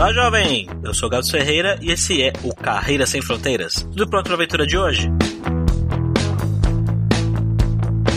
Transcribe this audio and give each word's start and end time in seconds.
Olá, 0.00 0.14
jovem! 0.14 0.66
Eu 0.82 0.94
sou 0.94 1.08
o 1.08 1.10
Gado 1.10 1.30
Ferreira 1.30 1.78
e 1.82 1.92
esse 1.92 2.22
é 2.22 2.32
o 2.42 2.54
Carreira 2.54 3.04
Sem 3.04 3.20
Fronteiras. 3.20 3.82
Tudo 3.82 4.08
pronto 4.08 4.24
para 4.24 4.32
a 4.32 4.36
aventura 4.36 4.66
de 4.66 4.78
hoje? 4.78 5.10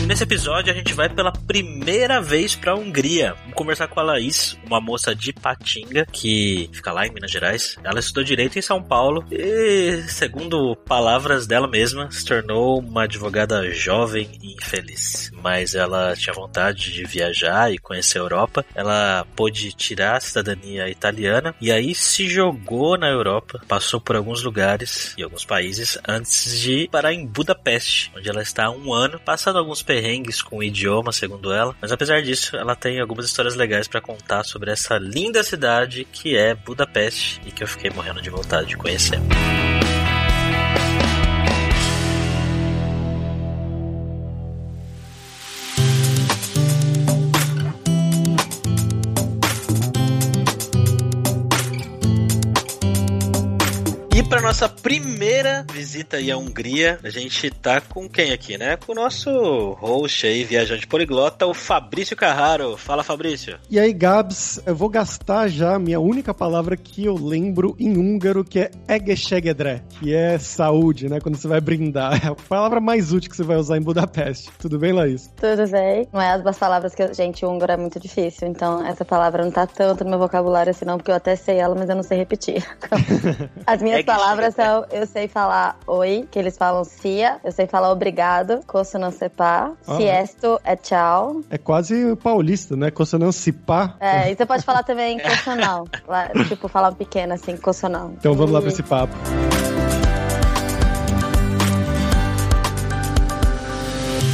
Nesse 0.06 0.22
episódio 0.22 0.72
a 0.72 0.74
gente 0.74 0.94
vai 0.94 1.10
pela 1.10 1.30
primeira 1.30 2.22
vez 2.22 2.56
para 2.56 2.72
a 2.72 2.74
Hungria. 2.74 3.34
Conversar 3.54 3.86
com 3.86 4.00
a 4.00 4.02
Laís, 4.02 4.58
uma 4.66 4.80
moça 4.80 5.14
de 5.14 5.32
Patinga 5.32 6.04
que 6.06 6.68
fica 6.72 6.92
lá 6.92 7.06
em 7.06 7.12
Minas 7.12 7.30
Gerais. 7.30 7.76
Ela 7.84 8.00
estudou 8.00 8.24
direito 8.24 8.58
em 8.58 8.62
São 8.62 8.82
Paulo 8.82 9.24
e, 9.30 10.02
segundo 10.08 10.74
palavras 10.74 11.46
dela 11.46 11.68
mesma, 11.68 12.10
se 12.10 12.24
tornou 12.24 12.80
uma 12.80 13.04
advogada 13.04 13.70
jovem 13.70 14.28
e 14.42 14.54
infeliz. 14.54 15.30
Mas 15.40 15.74
ela 15.74 16.16
tinha 16.16 16.34
vontade 16.34 16.92
de 16.92 17.04
viajar 17.04 17.72
e 17.72 17.78
conhecer 17.78 18.18
a 18.18 18.22
Europa. 18.22 18.64
Ela 18.74 19.24
pôde 19.36 19.72
tirar 19.72 20.16
a 20.16 20.20
cidadania 20.20 20.88
italiana 20.88 21.54
e 21.60 21.70
aí 21.70 21.94
se 21.94 22.28
jogou 22.28 22.98
na 22.98 23.08
Europa, 23.08 23.60
passou 23.68 24.00
por 24.00 24.16
alguns 24.16 24.42
lugares 24.42 25.14
e 25.16 25.22
alguns 25.22 25.44
países 25.44 25.96
antes 26.08 26.60
de 26.60 26.88
parar 26.90 27.12
em 27.12 27.24
Budapeste, 27.24 28.10
onde 28.16 28.28
ela 28.28 28.42
está 28.42 28.64
há 28.66 28.70
um 28.70 28.92
ano, 28.92 29.20
passando 29.24 29.58
alguns 29.58 29.82
perrengues 29.82 30.42
com 30.42 30.58
o 30.58 30.62
idioma, 30.62 31.12
segundo 31.12 31.52
ela. 31.52 31.76
Mas 31.80 31.92
apesar 31.92 32.20
disso, 32.20 32.56
ela 32.56 32.74
tem 32.74 33.00
algumas 33.00 33.26
histórias 33.26 33.43
legais 33.54 33.86
para 33.86 34.00
contar 34.00 34.44
sobre 34.44 34.70
essa 34.70 34.96
linda 34.96 35.42
cidade 35.42 36.06
que 36.10 36.36
é 36.36 36.54
Budapeste 36.54 37.40
e 37.44 37.52
que 37.52 37.62
eu 37.62 37.68
fiquei 37.68 37.90
morrendo 37.90 38.22
de 38.22 38.30
vontade 38.30 38.68
de 38.68 38.76
conhecer. 38.76 39.20
Nossa 54.54 54.68
primeira 54.68 55.66
visita 55.72 56.18
aí 56.18 56.30
à 56.30 56.38
Hungria, 56.38 57.00
a 57.02 57.10
gente 57.10 57.50
tá 57.50 57.80
com 57.80 58.08
quem 58.08 58.30
aqui, 58.30 58.56
né? 58.56 58.76
Com 58.76 58.92
o 58.92 58.94
nosso 58.94 59.28
host 59.80 60.28
aí, 60.28 60.44
viajante 60.44 60.86
poliglota, 60.86 61.44
o 61.44 61.52
Fabrício 61.52 62.16
Carraro. 62.16 62.76
Fala, 62.76 63.02
Fabrício. 63.02 63.58
E 63.68 63.80
aí, 63.80 63.92
Gabs, 63.92 64.62
eu 64.64 64.76
vou 64.76 64.88
gastar 64.88 65.48
já 65.48 65.74
a 65.74 65.78
minha 65.80 65.98
única 65.98 66.32
palavra 66.32 66.76
que 66.76 67.04
eu 67.04 67.16
lembro 67.16 67.74
em 67.80 67.96
húngaro, 67.96 68.44
que 68.44 68.60
é 68.60 68.70
egeshegedre, 68.88 69.82
que 69.98 70.14
é 70.14 70.38
saúde, 70.38 71.08
né? 71.08 71.18
Quando 71.18 71.34
você 71.34 71.48
vai 71.48 71.60
brindar. 71.60 72.24
É 72.24 72.28
a 72.28 72.34
palavra 72.36 72.80
mais 72.80 73.12
útil 73.12 73.30
que 73.30 73.36
você 73.36 73.42
vai 73.42 73.56
usar 73.56 73.76
em 73.76 73.82
Budapeste. 73.82 74.52
Tudo 74.60 74.78
bem, 74.78 74.92
Laís? 74.92 75.32
Tudo 75.34 75.68
bem. 75.68 76.06
Não 76.12 76.20
é 76.20 76.30
as 76.30 76.42
duas 76.44 76.56
palavras 76.56 76.94
que, 76.94 77.12
gente, 77.12 77.44
húngaro 77.44 77.72
é 77.72 77.76
muito 77.76 77.98
difícil, 77.98 78.46
então 78.46 78.86
essa 78.86 79.04
palavra 79.04 79.42
não 79.42 79.50
tá 79.50 79.66
tanto 79.66 80.04
no 80.04 80.10
meu 80.10 80.18
vocabulário 80.20 80.70
assim 80.70 80.84
não, 80.84 80.96
porque 80.96 81.10
eu 81.10 81.16
até 81.16 81.34
sei 81.34 81.56
ela, 81.56 81.74
mas 81.74 81.88
eu 81.88 81.96
não 81.96 82.04
sei 82.04 82.18
repetir. 82.18 82.64
As 83.66 83.82
minhas 83.82 84.04
palavras 84.04 84.43
eu 84.90 85.06
sei 85.06 85.28
falar 85.28 85.78
oi, 85.86 86.26
que 86.30 86.38
eles 86.38 86.56
falam 86.56 86.84
cia, 86.84 87.38
eu 87.44 87.52
sei 87.52 87.66
falar 87.66 87.90
obrigado, 87.90 88.60
coço 88.66 88.98
não 88.98 89.10
separ, 89.10 89.72
uhum. 89.86 89.96
siesto 89.96 90.60
é 90.64 90.76
tchau. 90.76 91.40
É 91.50 91.58
quase 91.58 92.16
paulista, 92.16 92.76
né? 92.76 92.90
Coço 92.90 93.18
não 93.18 93.32
cipar. 93.32 93.96
É, 94.00 94.30
e 94.30 94.36
você 94.36 94.46
pode 94.46 94.64
falar 94.64 94.82
também 94.82 95.18
coço 95.18 95.54
não, 95.56 95.84
tipo 96.48 96.68
falar 96.68 96.90
um 96.90 96.94
pequeno 96.94 97.34
assim, 97.34 97.56
coço 97.56 97.88
não. 97.88 98.12
Então 98.12 98.34
vamos 98.34 98.52
lá 98.52 98.60
pra 98.60 98.70
esse 98.70 98.82
papo. 98.82 99.14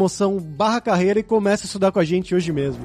promoção 0.00 0.38
barra 0.38 0.80
carreira 0.80 1.20
e 1.20 1.22
comece 1.22 1.64
a 1.64 1.66
estudar 1.66 1.92
com 1.92 1.98
a 1.98 2.04
gente 2.04 2.34
hoje 2.34 2.50
mesmo. 2.50 2.82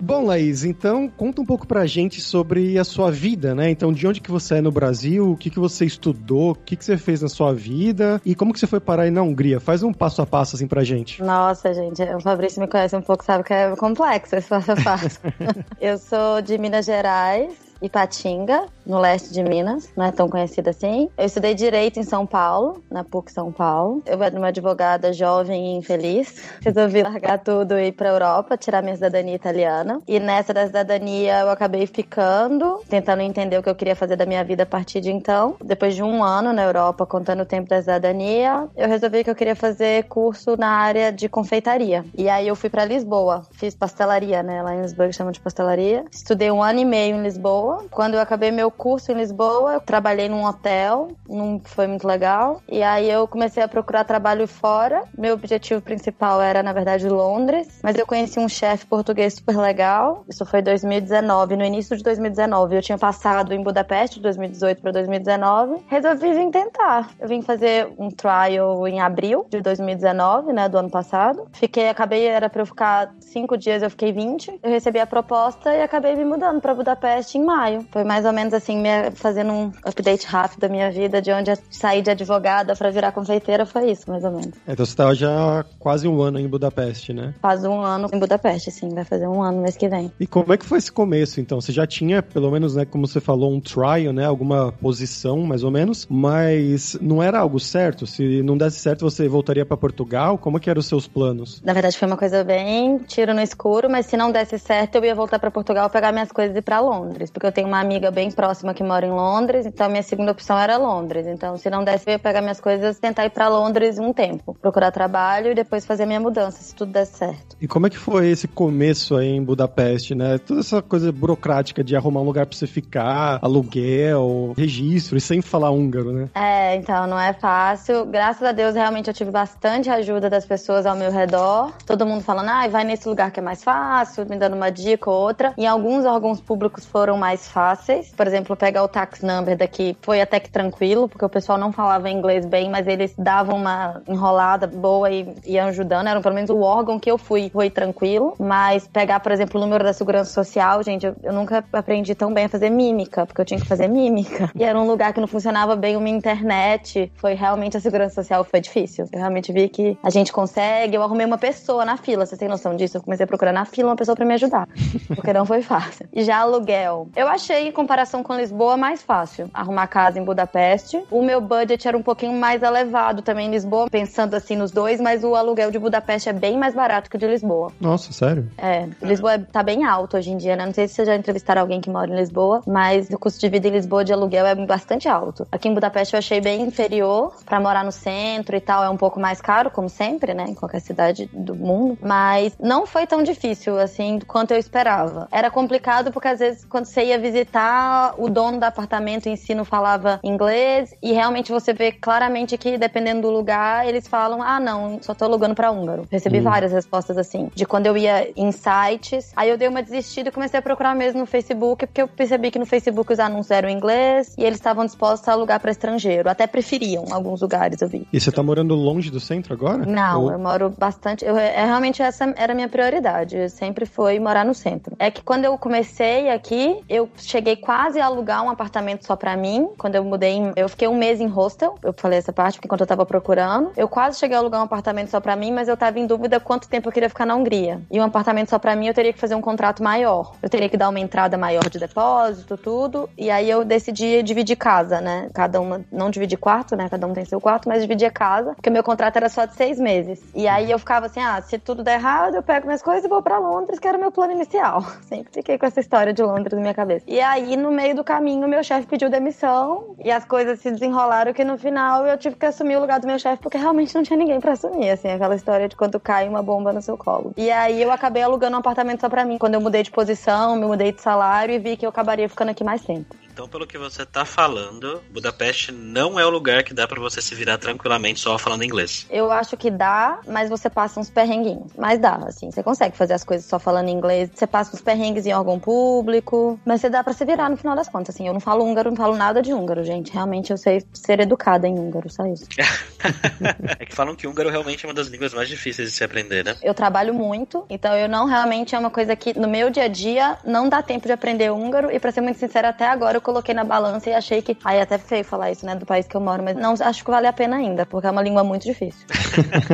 Bom, 0.00 0.24
Laís, 0.24 0.64
então 0.64 1.08
conta 1.08 1.42
um 1.42 1.44
pouco 1.44 1.66
pra 1.66 1.84
gente 1.86 2.20
sobre 2.20 2.78
a 2.78 2.84
sua 2.84 3.10
vida, 3.10 3.52
né? 3.52 3.68
Então, 3.68 3.92
de 3.92 4.06
onde 4.06 4.20
que 4.20 4.30
você 4.30 4.54
é 4.54 4.60
no 4.60 4.70
Brasil, 4.70 5.32
o 5.32 5.36
que 5.36 5.50
que 5.50 5.58
você 5.58 5.84
estudou, 5.84 6.52
o 6.52 6.54
que 6.54 6.76
que 6.76 6.84
você 6.84 6.96
fez 6.96 7.20
na 7.20 7.28
sua 7.28 7.52
vida 7.52 8.22
e 8.24 8.34
como 8.34 8.52
que 8.52 8.60
você 8.60 8.66
foi 8.66 8.78
parar 8.78 9.02
aí 9.02 9.10
na 9.10 9.22
Hungria? 9.22 9.58
Faz 9.58 9.82
um 9.82 9.92
passo 9.92 10.22
a 10.22 10.26
passo 10.26 10.54
assim 10.54 10.68
pra 10.68 10.84
gente. 10.84 11.20
Nossa, 11.20 11.74
gente, 11.74 12.00
o 12.02 12.20
Fabrício 12.20 12.60
me 12.60 12.68
conhece 12.68 12.96
um 12.96 13.02
pouco, 13.02 13.24
sabe 13.24 13.42
que 13.42 13.52
é 13.52 13.74
complexo 13.74 14.36
esse 14.36 14.48
passo 14.48 14.70
a 14.70 14.76
passo. 14.76 15.18
Eu 15.80 15.98
sou 15.98 16.40
de 16.40 16.56
Minas 16.56 16.86
Gerais, 16.86 17.67
Ipatinga, 17.80 18.64
no 18.84 18.98
leste 18.98 19.32
de 19.32 19.42
Minas, 19.42 19.88
não 19.96 20.04
é 20.04 20.10
tão 20.10 20.28
conhecida 20.28 20.70
assim. 20.70 21.08
Eu 21.16 21.26
estudei 21.26 21.54
Direito 21.54 22.00
em 22.00 22.02
São 22.02 22.26
Paulo, 22.26 22.82
na 22.90 23.04
PUC 23.04 23.30
São 23.30 23.52
Paulo. 23.52 24.02
Eu 24.04 24.22
era 24.22 24.36
uma 24.36 24.48
advogada 24.48 25.12
jovem 25.12 25.74
e 25.74 25.76
infeliz. 25.76 26.42
Resolvi 26.60 27.02
largar 27.02 27.38
tudo 27.38 27.78
e 27.78 27.88
ir 27.88 27.92
pra 27.92 28.08
Europa, 28.08 28.56
tirar 28.56 28.82
minha 28.82 28.94
cidadania 28.94 29.34
italiana. 29.34 30.00
E 30.08 30.18
nessa 30.18 30.52
da 30.52 30.66
cidadania 30.66 31.40
eu 31.40 31.50
acabei 31.50 31.86
ficando, 31.86 32.80
tentando 32.88 33.22
entender 33.22 33.58
o 33.58 33.62
que 33.62 33.68
eu 33.68 33.74
queria 33.74 33.94
fazer 33.94 34.16
da 34.16 34.26
minha 34.26 34.42
vida 34.42 34.64
a 34.64 34.66
partir 34.66 35.00
de 35.00 35.10
então. 35.10 35.56
Depois 35.62 35.94
de 35.94 36.02
um 36.02 36.24
ano 36.24 36.52
na 36.52 36.62
Europa, 36.62 37.06
contando 37.06 37.42
o 37.42 37.46
tempo 37.46 37.68
da 37.68 37.80
cidadania, 37.80 38.68
eu 38.76 38.88
resolvi 38.88 39.22
que 39.22 39.30
eu 39.30 39.36
queria 39.36 39.54
fazer 39.54 40.04
curso 40.04 40.56
na 40.56 40.70
área 40.70 41.12
de 41.12 41.28
confeitaria. 41.28 42.04
E 42.16 42.28
aí 42.28 42.48
eu 42.48 42.56
fui 42.56 42.70
para 42.70 42.84
Lisboa, 42.84 43.46
fiz 43.52 43.74
pastelaria, 43.74 44.42
né? 44.42 44.62
Lá 44.62 44.74
em 44.74 44.82
Lisboa 44.82 45.12
chamam 45.12 45.32
de 45.32 45.40
pastelaria. 45.40 46.04
Estudei 46.10 46.50
um 46.50 46.62
ano 46.62 46.80
e 46.80 46.84
meio 46.84 47.16
em 47.16 47.22
Lisboa 47.22 47.67
Lisboa. 47.68 47.84
Quando 47.90 48.14
eu 48.14 48.20
acabei 48.20 48.50
meu 48.50 48.70
curso 48.70 49.12
em 49.12 49.14
Lisboa, 49.14 49.74
eu 49.74 49.80
trabalhei 49.80 50.28
num 50.28 50.44
hotel, 50.44 51.08
não 51.28 51.60
foi 51.62 51.86
muito 51.86 52.06
legal. 52.06 52.62
E 52.68 52.82
aí 52.82 53.10
eu 53.10 53.26
comecei 53.28 53.62
a 53.62 53.68
procurar 53.68 54.04
trabalho 54.04 54.46
fora. 54.46 55.04
Meu 55.16 55.34
objetivo 55.34 55.80
principal 55.80 56.40
era, 56.40 56.62
na 56.62 56.72
verdade, 56.72 57.08
Londres, 57.08 57.80
mas 57.82 57.96
eu 57.96 58.06
conheci 58.06 58.38
um 58.38 58.48
chefe 58.48 58.86
português 58.86 59.34
super 59.34 59.56
legal. 59.58 60.24
Isso 60.28 60.44
foi 60.46 60.62
2019, 60.62 61.56
no 61.56 61.64
início 61.64 61.96
de 61.96 62.02
2019. 62.02 62.76
Eu 62.76 62.82
tinha 62.82 62.98
passado 62.98 63.52
em 63.52 63.62
Budapeste 63.62 64.16
de 64.16 64.22
2018 64.22 64.80
para 64.80 64.92
2019. 64.92 65.84
Resolvi 65.88 66.32
vir 66.32 66.50
tentar. 66.50 67.10
Eu 67.20 67.28
vim 67.28 67.42
fazer 67.42 67.88
um 67.98 68.08
trial 68.08 68.86
em 68.86 69.00
abril 69.00 69.46
de 69.50 69.60
2019, 69.60 70.52
né, 70.52 70.68
do 70.68 70.78
ano 70.78 70.90
passado. 70.90 71.48
Fiquei, 71.52 71.88
acabei, 71.88 72.26
era 72.26 72.48
para 72.48 72.62
eu 72.62 72.66
ficar 72.66 73.14
cinco 73.20 73.56
dias, 73.56 73.82
eu 73.82 73.90
fiquei 73.90 74.12
20. 74.12 74.60
Eu 74.62 74.70
recebi 74.70 74.98
a 74.98 75.06
proposta 75.06 75.74
e 75.74 75.82
acabei 75.82 76.14
me 76.14 76.24
mudando 76.24 76.60
para 76.60 76.74
Budapeste 76.74 77.38
em 77.38 77.44
março 77.44 77.57
maio. 77.58 77.84
Foi 77.90 78.04
mais 78.04 78.24
ou 78.24 78.32
menos 78.32 78.54
assim, 78.54 78.82
fazendo 79.14 79.52
um 79.52 79.72
update 79.84 80.26
rápido 80.26 80.60
da 80.60 80.68
minha 80.68 80.90
vida, 80.90 81.20
de 81.20 81.32
onde 81.32 81.50
eu 81.50 81.58
saí 81.70 82.00
de 82.00 82.10
advogada 82.10 82.76
para 82.76 82.90
virar 82.90 83.12
confeiteira, 83.12 83.66
foi 83.66 83.90
isso, 83.90 84.08
mais 84.08 84.24
ou 84.24 84.30
menos. 84.30 84.52
É, 84.66 84.72
então 84.72 84.86
você 84.86 84.94
tá 84.94 85.12
já 85.14 85.64
quase 85.78 86.06
um 86.06 86.20
ano 86.22 86.38
em 86.38 86.46
Budapeste, 86.46 87.12
né? 87.12 87.34
Faz 87.42 87.64
um 87.64 87.80
ano 87.80 88.08
em 88.12 88.18
Budapeste, 88.18 88.70
sim, 88.70 88.88
vai 88.94 89.04
fazer 89.04 89.26
um 89.26 89.42
ano 89.42 89.60
mês 89.60 89.76
que 89.76 89.88
vem. 89.88 90.12
E 90.20 90.26
como 90.26 90.52
é 90.52 90.56
que 90.56 90.64
foi 90.64 90.78
esse 90.78 90.92
começo, 90.92 91.40
então? 91.40 91.60
Você 91.60 91.72
já 91.72 91.86
tinha, 91.86 92.22
pelo 92.22 92.50
menos, 92.50 92.76
né, 92.76 92.84
como 92.84 93.06
você 93.06 93.20
falou, 93.20 93.52
um 93.52 93.60
trial, 93.60 94.12
né, 94.12 94.24
alguma 94.24 94.72
posição, 94.72 95.40
mais 95.40 95.64
ou 95.64 95.70
menos, 95.70 96.06
mas 96.08 96.96
não 97.00 97.22
era 97.22 97.38
algo 97.40 97.58
certo? 97.58 98.06
Se 98.06 98.42
não 98.42 98.56
desse 98.56 98.78
certo, 98.78 99.02
você 99.02 99.28
voltaria 99.28 99.66
para 99.66 99.76
Portugal? 99.76 100.38
Como 100.38 100.60
que 100.60 100.70
eram 100.70 100.80
os 100.80 100.86
seus 100.86 101.08
planos? 101.08 101.60
Na 101.64 101.72
verdade, 101.72 101.98
foi 101.98 102.06
uma 102.06 102.16
coisa 102.16 102.44
bem 102.44 102.98
tiro 102.98 103.34
no 103.34 103.40
escuro, 103.40 103.90
mas 103.90 104.06
se 104.06 104.16
não 104.16 104.30
desse 104.30 104.58
certo, 104.58 104.96
eu 104.96 105.04
ia 105.04 105.14
voltar 105.14 105.38
para 105.38 105.50
Portugal, 105.50 105.90
pegar 105.90 106.12
minhas 106.12 106.30
coisas 106.30 106.54
e 106.54 106.58
ir 106.58 106.62
para 106.62 106.80
Londres, 106.80 107.30
porque 107.30 107.47
eu 107.48 107.52
tenho 107.52 107.66
uma 107.66 107.80
amiga 107.80 108.10
bem 108.10 108.30
próxima 108.30 108.74
que 108.74 108.82
mora 108.82 109.06
em 109.06 109.10
Londres, 109.10 109.66
então 109.66 109.86
a 109.86 109.88
minha 109.88 110.02
segunda 110.02 110.32
opção 110.32 110.58
era 110.58 110.76
Londres. 110.76 111.26
Então, 111.26 111.56
se 111.56 111.70
não 111.70 111.82
desse, 111.82 112.08
eu 112.08 112.12
ia 112.12 112.18
pegar 112.18 112.40
minhas 112.40 112.60
coisas, 112.60 112.98
tentar 112.98 113.24
ir 113.24 113.30
para 113.30 113.48
Londres 113.48 113.98
um 113.98 114.12
tempo, 114.12 114.56
procurar 114.60 114.90
trabalho 114.90 115.50
e 115.50 115.54
depois 115.54 115.86
fazer 115.86 116.02
a 116.02 116.06
minha 116.06 116.20
mudança, 116.20 116.62
se 116.62 116.74
tudo 116.74 116.92
desse 116.92 117.18
certo. 117.18 117.56
E 117.60 117.66
como 117.66 117.86
é 117.86 117.90
que 117.90 117.98
foi 117.98 118.28
esse 118.28 118.46
começo 118.46 119.16
aí 119.16 119.28
em 119.28 119.42
Budapeste, 119.42 120.14
né? 120.14 120.38
Toda 120.38 120.60
essa 120.60 120.82
coisa 120.82 121.10
burocrática 121.10 121.82
de 121.82 121.96
arrumar 121.96 122.20
um 122.20 122.24
lugar 122.24 122.46
para 122.46 122.56
você 122.56 122.66
ficar, 122.66 123.38
aluguel, 123.42 124.52
registro, 124.56 125.16
e 125.16 125.20
sem 125.20 125.40
falar 125.40 125.70
húngaro, 125.70 126.12
né? 126.12 126.28
É, 126.34 126.76
então, 126.76 127.06
não 127.06 127.18
é 127.18 127.32
fácil. 127.32 128.04
Graças 128.06 128.42
a 128.42 128.52
Deus, 128.52 128.74
realmente 128.74 129.08
eu 129.08 129.14
tive 129.14 129.30
bastante 129.30 129.88
ajuda 129.90 130.28
das 130.28 130.44
pessoas 130.44 130.86
ao 130.86 130.96
meu 130.96 131.10
redor. 131.10 131.72
Todo 131.86 132.06
mundo 132.06 132.22
falando, 132.22 132.50
ah, 132.50 132.68
vai 132.68 132.84
nesse 132.84 133.08
lugar 133.08 133.30
que 133.30 133.40
é 133.40 133.42
mais 133.42 133.64
fácil, 133.64 134.26
me 134.28 134.36
dando 134.36 134.54
uma 134.54 134.70
dica 134.70 135.10
ou 135.10 135.16
outra. 135.16 135.54
E 135.56 135.66
alguns 135.66 136.04
órgãos 136.04 136.40
públicos 136.40 136.84
foram 136.84 137.16
mais 137.16 137.37
mais 137.38 137.48
fáceis. 137.48 138.12
Por 138.16 138.26
exemplo, 138.26 138.56
pegar 138.56 138.82
o 138.82 138.88
tax 138.88 139.22
number 139.22 139.56
daqui 139.56 139.96
foi 140.02 140.20
até 140.20 140.40
que 140.40 140.50
tranquilo, 140.50 141.08
porque 141.08 141.24
o 141.24 141.28
pessoal 141.28 141.56
não 141.56 141.72
falava 141.72 142.10
inglês 142.10 142.44
bem, 142.44 142.68
mas 142.68 142.86
eles 142.86 143.14
davam 143.16 143.56
uma 143.56 144.02
enrolada 144.08 144.66
boa 144.66 145.10
e 145.10 145.34
iam 145.46 145.68
ajudando. 145.68 146.08
Era 146.08 146.20
pelo 146.20 146.34
menos 146.34 146.50
o 146.50 146.60
órgão 146.60 146.98
que 146.98 147.10
eu 147.10 147.16
fui, 147.16 147.50
foi 147.50 147.70
tranquilo. 147.70 148.34
Mas 148.38 148.88
pegar, 148.88 149.20
por 149.20 149.30
exemplo, 149.30 149.60
o 149.60 149.64
número 149.64 149.84
da 149.84 149.92
segurança 149.92 150.32
social, 150.32 150.82
gente, 150.82 151.06
eu, 151.06 151.14
eu 151.22 151.32
nunca 151.32 151.64
aprendi 151.72 152.14
tão 152.14 152.32
bem 152.34 152.46
a 152.46 152.48
fazer 152.48 152.70
mímica, 152.70 153.24
porque 153.24 153.40
eu 153.40 153.44
tinha 153.44 153.60
que 153.60 153.66
fazer 153.66 153.88
mímica. 153.88 154.50
E 154.58 154.64
era 154.64 154.78
um 154.78 154.88
lugar 154.88 155.12
que 155.12 155.20
não 155.20 155.28
funcionava 155.28 155.76
bem 155.76 155.96
uma 155.96 156.08
internet. 156.08 157.12
Foi 157.14 157.34
realmente 157.34 157.76
a 157.76 157.80
segurança 157.80 158.16
social 158.16 158.42
foi 158.42 158.60
difícil. 158.60 159.06
Eu 159.12 159.20
realmente 159.20 159.52
vi 159.52 159.68
que 159.68 159.96
a 160.02 160.10
gente 160.10 160.32
consegue. 160.32 160.96
Eu 160.96 161.02
arrumei 161.02 161.24
uma 161.24 161.38
pessoa 161.38 161.84
na 161.84 161.96
fila, 161.96 162.26
vocês 162.26 162.38
têm 162.38 162.48
noção 162.48 162.74
disso? 162.74 162.96
Eu 162.96 163.02
comecei 163.02 163.22
a 163.22 163.26
procurar 163.26 163.52
na 163.52 163.64
fila 163.64 163.90
uma 163.90 163.96
pessoa 163.96 164.16
para 164.16 164.24
me 164.24 164.34
ajudar, 164.34 164.66
porque 165.06 165.32
não 165.32 165.46
foi 165.46 165.62
fácil. 165.62 166.08
E 166.12 166.24
já 166.24 166.38
aluguel. 166.38 167.08
Eu 167.14 167.27
achei, 167.28 167.68
em 167.68 167.72
comparação 167.72 168.22
com 168.22 168.34
Lisboa, 168.34 168.76
mais 168.76 169.02
fácil 169.02 169.50
arrumar 169.52 169.86
casa 169.86 170.18
em 170.18 170.24
Budapeste. 170.24 171.02
O 171.10 171.22
meu 171.22 171.40
budget 171.40 171.86
era 171.86 171.96
um 171.96 172.02
pouquinho 172.02 172.32
mais 172.32 172.62
elevado 172.62 173.22
também 173.22 173.48
em 173.48 173.50
Lisboa, 173.50 173.88
pensando 173.90 174.34
assim 174.34 174.56
nos 174.56 174.70
dois, 174.70 175.00
mas 175.00 175.24
o 175.24 175.34
aluguel 175.34 175.70
de 175.70 175.78
Budapeste 175.78 176.28
é 176.28 176.32
bem 176.32 176.56
mais 176.56 176.74
barato 176.74 177.10
que 177.10 177.16
o 177.16 177.18
de 177.18 177.26
Lisboa. 177.26 177.72
Nossa, 177.80 178.12
sério? 178.12 178.50
É, 178.56 178.88
Lisboa 179.02 179.38
tá 179.38 179.62
bem 179.62 179.84
alto 179.84 180.16
hoje 180.16 180.30
em 180.30 180.36
dia, 180.36 180.56
né? 180.56 180.66
Não 180.66 180.72
sei 180.72 180.88
se 180.88 180.94
vocês 180.94 181.08
já 181.08 181.16
entrevistaram 181.16 181.62
alguém 181.62 181.80
que 181.80 181.90
mora 181.90 182.10
em 182.10 182.16
Lisboa, 182.16 182.62
mas 182.66 183.08
o 183.10 183.18
custo 183.18 183.40
de 183.40 183.48
vida 183.48 183.68
em 183.68 183.72
Lisboa 183.72 184.04
de 184.04 184.12
aluguel 184.12 184.46
é 184.46 184.54
bastante 184.54 185.08
alto. 185.08 185.46
Aqui 185.50 185.68
em 185.68 185.74
Budapeste 185.74 186.14
eu 186.14 186.18
achei 186.18 186.40
bem 186.40 186.62
inferior 186.62 187.34
para 187.44 187.60
morar 187.60 187.84
no 187.84 187.92
centro 187.92 188.56
e 188.56 188.60
tal, 188.60 188.82
é 188.84 188.88
um 188.88 188.96
pouco 188.96 189.20
mais 189.20 189.40
caro, 189.40 189.70
como 189.70 189.88
sempre, 189.88 190.34
né? 190.34 190.46
Em 190.48 190.54
qualquer 190.54 190.80
cidade 190.80 191.28
do 191.32 191.54
mundo, 191.54 191.98
mas 192.02 192.56
não 192.58 192.86
foi 192.86 193.06
tão 193.06 193.22
difícil 193.22 193.78
assim 193.78 194.18
quanto 194.26 194.52
eu 194.52 194.58
esperava. 194.58 195.28
Era 195.30 195.50
complicado 195.50 196.12
porque 196.12 196.28
às 196.28 196.38
vezes 196.38 196.64
quando 196.64 196.86
você 196.86 197.04
ia 197.04 197.17
visitar, 197.18 198.14
o 198.18 198.28
dono 198.28 198.58
do 198.58 198.64
apartamento 198.64 199.28
em 199.28 199.36
si 199.36 199.54
não 199.54 199.64
falava 199.64 200.20
inglês 200.22 200.94
e 201.02 201.12
realmente 201.12 201.52
você 201.52 201.72
vê 201.72 201.92
claramente 201.92 202.56
que 202.56 202.78
dependendo 202.78 203.22
do 203.22 203.30
lugar, 203.30 203.86
eles 203.86 204.06
falam: 204.06 204.42
"Ah, 204.42 204.60
não, 204.60 204.98
só 205.02 205.14
tô 205.14 205.24
alugando 205.24 205.54
para 205.54 205.70
húngaro". 205.70 206.06
Recebi 206.10 206.38
hum. 206.40 206.42
várias 206.42 206.72
respostas 206.72 207.18
assim, 207.18 207.50
de 207.54 207.66
quando 207.66 207.86
eu 207.86 207.96
ia 207.96 208.30
em 208.36 208.52
sites. 208.52 209.32
Aí 209.36 209.48
eu 209.48 209.56
dei 209.56 209.68
uma 209.68 209.82
desistida 209.82 210.28
e 210.28 210.32
comecei 210.32 210.58
a 210.58 210.62
procurar 210.62 210.94
mesmo 210.94 211.20
no 211.20 211.26
Facebook, 211.26 211.86
porque 211.86 212.02
eu 212.02 212.08
percebi 212.08 212.50
que 212.50 212.58
no 212.58 212.66
Facebook 212.66 213.12
os 213.12 213.20
anúncios 213.20 213.50
eram 213.50 213.68
em 213.68 213.76
inglês 213.76 214.34
e 214.36 214.44
eles 214.44 214.58
estavam 214.58 214.84
dispostos 214.84 215.28
a 215.28 215.32
alugar 215.32 215.60
para 215.60 215.70
estrangeiro. 215.70 216.28
Até 216.28 216.46
preferiam 216.46 217.04
alguns 217.10 217.40
lugares, 217.40 217.80
eu 217.80 217.88
vi. 217.88 218.06
E 218.12 218.20
você 218.20 218.30
tá 218.30 218.42
morando 218.42 218.74
longe 218.74 219.10
do 219.10 219.20
centro 219.20 219.52
agora? 219.54 219.84
Não, 219.84 220.24
Ou... 220.24 220.32
eu 220.32 220.38
moro 220.38 220.74
bastante. 220.76 221.24
Eu, 221.24 221.36
é, 221.36 221.64
realmente 221.64 222.02
essa 222.02 222.32
era 222.36 222.52
a 222.52 222.54
minha 222.54 222.68
prioridade. 222.68 223.48
Sempre 223.50 223.86
foi 223.86 224.18
morar 224.18 224.44
no 224.44 224.54
centro. 224.54 224.96
É 224.98 225.10
que 225.10 225.22
quando 225.22 225.44
eu 225.44 225.56
comecei 225.58 226.30
aqui, 226.30 226.80
eu 226.88 226.97
cheguei 227.16 227.56
quase 227.56 228.00
a 228.00 228.06
alugar 228.06 228.42
um 228.42 228.50
apartamento 228.50 229.04
só 229.04 229.14
para 229.14 229.36
mim. 229.36 229.68
Quando 229.76 229.94
eu 229.94 230.04
mudei, 230.04 230.40
eu 230.56 230.68
fiquei 230.68 230.88
um 230.88 230.96
mês 230.96 231.20
em 231.20 231.26
hostel. 231.26 231.76
Eu 231.82 231.94
falei 231.96 232.18
essa 232.18 232.32
parte 232.32 232.54
porque 232.54 232.66
enquanto 232.66 232.80
eu 232.80 232.86
tava 232.86 233.04
procurando, 233.04 233.72
eu 233.76 233.88
quase 233.88 234.18
cheguei 234.18 234.36
a 234.36 234.40
alugar 234.40 234.60
um 234.60 234.64
apartamento 234.64 235.08
só 235.10 235.20
para 235.20 235.36
mim, 235.36 235.52
mas 235.52 235.68
eu 235.68 235.76
tava 235.76 235.98
em 235.98 236.06
dúvida 236.06 236.40
quanto 236.40 236.68
tempo 236.68 236.88
eu 236.88 236.92
queria 236.92 237.08
ficar 237.08 237.26
na 237.26 237.34
Hungria. 237.34 237.80
E 237.90 238.00
um 238.00 238.04
apartamento 238.04 238.50
só 238.50 238.58
para 238.58 238.74
mim, 238.74 238.88
eu 238.88 238.94
teria 238.94 239.12
que 239.12 239.18
fazer 239.18 239.34
um 239.34 239.40
contrato 239.40 239.82
maior. 239.82 240.34
Eu 240.42 240.48
teria 240.48 240.68
que 240.68 240.76
dar 240.76 240.88
uma 240.88 241.00
entrada 241.00 241.36
maior 241.36 241.68
de 241.68 241.78
depósito, 241.78 242.56
tudo. 242.56 243.08
E 243.16 243.30
aí 243.30 243.48
eu 243.48 243.64
decidi 243.64 244.22
dividir 244.22 244.56
casa, 244.56 245.00
né? 245.00 245.28
Cada 245.34 245.60
uma, 245.60 245.82
não 245.92 246.10
dividir 246.10 246.38
quarto, 246.38 246.74
né? 246.76 246.88
Cada 246.88 247.06
um 247.06 247.12
tem 247.12 247.24
seu 247.24 247.40
quarto, 247.40 247.68
mas 247.68 247.82
dividir 247.82 248.10
casa, 248.12 248.54
porque 248.54 248.70
meu 248.70 248.82
contrato 248.82 249.16
era 249.16 249.28
só 249.28 249.44
de 249.44 249.54
seis 249.54 249.78
meses. 249.78 250.20
E 250.34 250.48
aí 250.48 250.70
eu 250.70 250.78
ficava 250.78 251.06
assim, 251.06 251.20
ah, 251.20 251.40
se 251.42 251.58
tudo 251.58 251.82
der 251.82 251.98
errado, 251.98 252.34
eu 252.34 252.42
pego 252.42 252.66
minhas 252.66 252.82
coisas 252.82 253.04
e 253.04 253.08
vou 253.08 253.22
para 253.22 253.38
Londres, 253.38 253.78
que 253.78 253.86
era 253.86 253.98
meu 253.98 254.10
plano 254.10 254.32
inicial. 254.32 254.84
Sempre 255.02 255.32
fiquei 255.32 255.58
com 255.58 255.66
essa 255.66 255.80
história 255.80 256.12
de 256.12 256.22
Londres 256.22 256.52
na 256.52 256.60
minha 256.60 256.74
cabeça. 256.74 256.87
E 257.06 257.20
aí, 257.20 257.56
no 257.56 257.70
meio 257.70 257.94
do 257.94 258.04
caminho, 258.04 258.48
meu 258.48 258.62
chefe 258.62 258.86
pediu 258.86 259.10
demissão 259.10 259.94
e 260.02 260.10
as 260.10 260.24
coisas 260.24 260.60
se 260.60 260.70
desenrolaram 260.70 261.32
que 261.32 261.44
no 261.44 261.58
final 261.58 262.06
eu 262.06 262.16
tive 262.16 262.36
que 262.36 262.46
assumir 262.46 262.76
o 262.76 262.80
lugar 262.80 263.00
do 263.00 263.06
meu 263.06 263.18
chefe 263.18 263.42
porque 263.42 263.58
realmente 263.58 263.94
não 263.94 264.02
tinha 264.02 264.16
ninguém 264.16 264.40
para 264.40 264.52
assumir, 264.52 264.90
assim, 264.90 265.08
aquela 265.08 265.34
história 265.34 265.68
de 265.68 265.76
quando 265.76 265.98
cai 266.00 266.28
uma 266.28 266.42
bomba 266.42 266.72
no 266.72 266.80
seu 266.82 266.96
colo. 266.96 267.32
E 267.36 267.50
aí 267.50 267.82
eu 267.82 267.90
acabei 267.90 268.22
alugando 268.22 268.56
um 268.56 268.60
apartamento 268.60 269.00
só 269.00 269.08
para 269.08 269.24
mim. 269.24 269.38
Quando 269.38 269.54
eu 269.54 269.60
mudei 269.60 269.82
de 269.82 269.90
posição, 269.90 270.56
me 270.56 270.66
mudei 270.66 270.92
de 270.92 271.00
salário 271.00 271.54
e 271.54 271.58
vi 271.58 271.76
que 271.76 271.84
eu 271.84 271.90
acabaria 271.90 272.28
ficando 272.28 272.50
aqui 272.50 272.64
mais 272.64 272.82
tempo. 272.82 273.14
Então, 273.38 273.48
pelo 273.48 273.68
que 273.68 273.78
você 273.78 274.04
tá 274.04 274.24
falando, 274.24 275.00
Budapeste 275.12 275.70
não 275.70 276.18
é 276.18 276.26
o 276.26 276.28
lugar 276.28 276.64
que 276.64 276.74
dá 276.74 276.88
para 276.88 277.00
você 277.00 277.22
se 277.22 277.36
virar 277.36 277.56
tranquilamente 277.56 278.18
só 278.18 278.36
falando 278.36 278.64
inglês. 278.64 279.06
Eu 279.08 279.30
acho 279.30 279.56
que 279.56 279.70
dá, 279.70 280.18
mas 280.26 280.50
você 280.50 280.68
passa 280.68 280.98
uns 280.98 281.08
perrenguinhos. 281.08 281.70
Mas 281.78 282.00
dá, 282.00 282.16
assim, 282.26 282.50
você 282.50 282.64
consegue 282.64 282.96
fazer 282.96 283.14
as 283.14 283.22
coisas 283.22 283.46
só 283.46 283.60
falando 283.60 283.90
inglês. 283.90 284.28
Você 284.34 284.44
passa 284.44 284.74
uns 284.74 284.82
perrengues 284.82 285.24
em 285.24 285.32
órgão 285.32 285.60
público, 285.60 286.58
mas 286.66 286.80
você 286.80 286.90
dá 286.90 287.04
para 287.04 287.12
se 287.12 287.24
virar 287.24 287.48
no 287.48 287.56
final 287.56 287.76
das 287.76 287.88
contas, 287.88 288.12
assim. 288.12 288.26
Eu 288.26 288.32
não 288.32 288.40
falo 288.40 288.64
húngaro, 288.64 288.90
não 288.90 288.96
falo 288.96 289.16
nada 289.16 289.40
de 289.40 289.54
húngaro, 289.54 289.84
gente. 289.84 290.12
Realmente 290.12 290.50
eu 290.50 290.56
sei 290.56 290.84
ser 290.92 291.20
educada 291.20 291.68
em 291.68 291.78
húngaro, 291.78 292.10
só 292.10 292.26
isso. 292.26 292.44
é 293.78 293.86
que 293.86 293.94
falam 293.94 294.16
que 294.16 294.26
húngaro 294.26 294.50
realmente 294.50 294.84
é 294.84 294.88
uma 294.88 294.94
das 294.94 295.06
línguas 295.06 295.32
mais 295.32 295.48
difíceis 295.48 295.90
de 295.90 295.94
se 295.96 296.02
aprender, 296.02 296.44
né? 296.44 296.56
Eu 296.60 296.74
trabalho 296.74 297.14
muito, 297.14 297.64
então 297.70 297.94
eu 297.94 298.08
não 298.08 298.26
realmente 298.26 298.74
é 298.74 298.78
uma 298.80 298.90
coisa 298.90 299.14
que 299.14 299.38
no 299.38 299.46
meu 299.46 299.70
dia 299.70 299.84
a 299.84 299.88
dia 299.88 300.38
não 300.44 300.68
dá 300.68 300.82
tempo 300.82 301.06
de 301.06 301.12
aprender 301.12 301.52
húngaro 301.52 301.88
e 301.92 302.00
para 302.00 302.10
ser 302.10 302.20
muito 302.20 302.40
sincera, 302.40 302.70
até 302.70 302.88
agora 302.88 303.16
eu 303.16 303.27
coloquei 303.28 303.54
na 303.54 303.62
balança 303.62 304.08
e 304.08 304.14
achei 304.14 304.40
que. 304.40 304.56
Aí 304.64 304.78
é 304.78 304.82
até 304.82 304.96
feio 304.96 305.22
falar 305.22 305.50
isso, 305.50 305.66
né? 305.66 305.74
Do 305.74 305.84
país 305.84 306.06
que 306.06 306.16
eu 306.16 306.20
moro, 306.20 306.42
mas 306.42 306.56
não 306.56 306.74
acho 306.80 307.04
que 307.04 307.10
vale 307.10 307.26
a 307.26 307.32
pena 307.32 307.56
ainda, 307.56 307.84
porque 307.84 308.06
é 308.06 308.10
uma 308.10 308.22
língua 308.22 308.42
muito 308.42 308.64
difícil. 308.64 309.06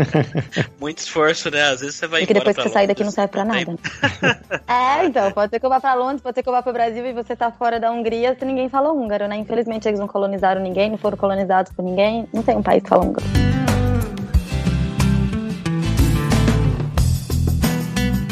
muito 0.81 0.99
esforço, 0.99 1.51
né? 1.51 1.63
Às 1.63 1.81
vezes 1.81 1.95
você 1.95 2.09
vai 2.09 2.23
E 2.23 2.27
que 2.27 2.35
depois 2.35 2.57
que 2.57 2.63
você 2.63 2.69
sair 2.69 2.89
daqui 2.89 3.05
não 3.05 3.13
serve 3.13 3.31
pra 3.31 3.45
nada. 3.45 3.77
é, 4.67 5.07
então, 5.07 5.31
pode 5.31 5.51
ser 5.51 5.61
que 5.61 5.67
eu 5.67 5.71
vá 5.71 5.79
pra 5.79 5.95
Londres, 5.95 6.21
pode 6.21 6.35
ser 6.35 6.43
que 6.43 6.49
eu 6.49 6.53
vá 6.53 6.63
pro 6.63 6.73
Brasil 6.73 7.07
e 7.07 7.13
você 7.13 7.37
tá 7.37 7.53
fora 7.53 7.79
da 7.79 7.93
Hungria, 7.93 8.37
se 8.37 8.45
ninguém 8.45 8.69
fala 8.69 8.93
húngaro, 8.93 9.29
né? 9.29 9.37
Infelizmente 9.37 9.87
eles 9.87 10.01
não 10.01 10.09
colonizaram 10.09 10.61
ninguém, 10.61 10.91
não 10.91 10.99
foram 10.99 11.17
colonizados 11.17 11.73
por 11.73 11.85
ninguém. 11.85 12.29
Não 12.33 12.43
tem 12.43 12.57
um 12.57 12.63
país 12.63 12.83
que 12.83 12.89
fala 12.89 13.05
húngaro. 13.05 13.25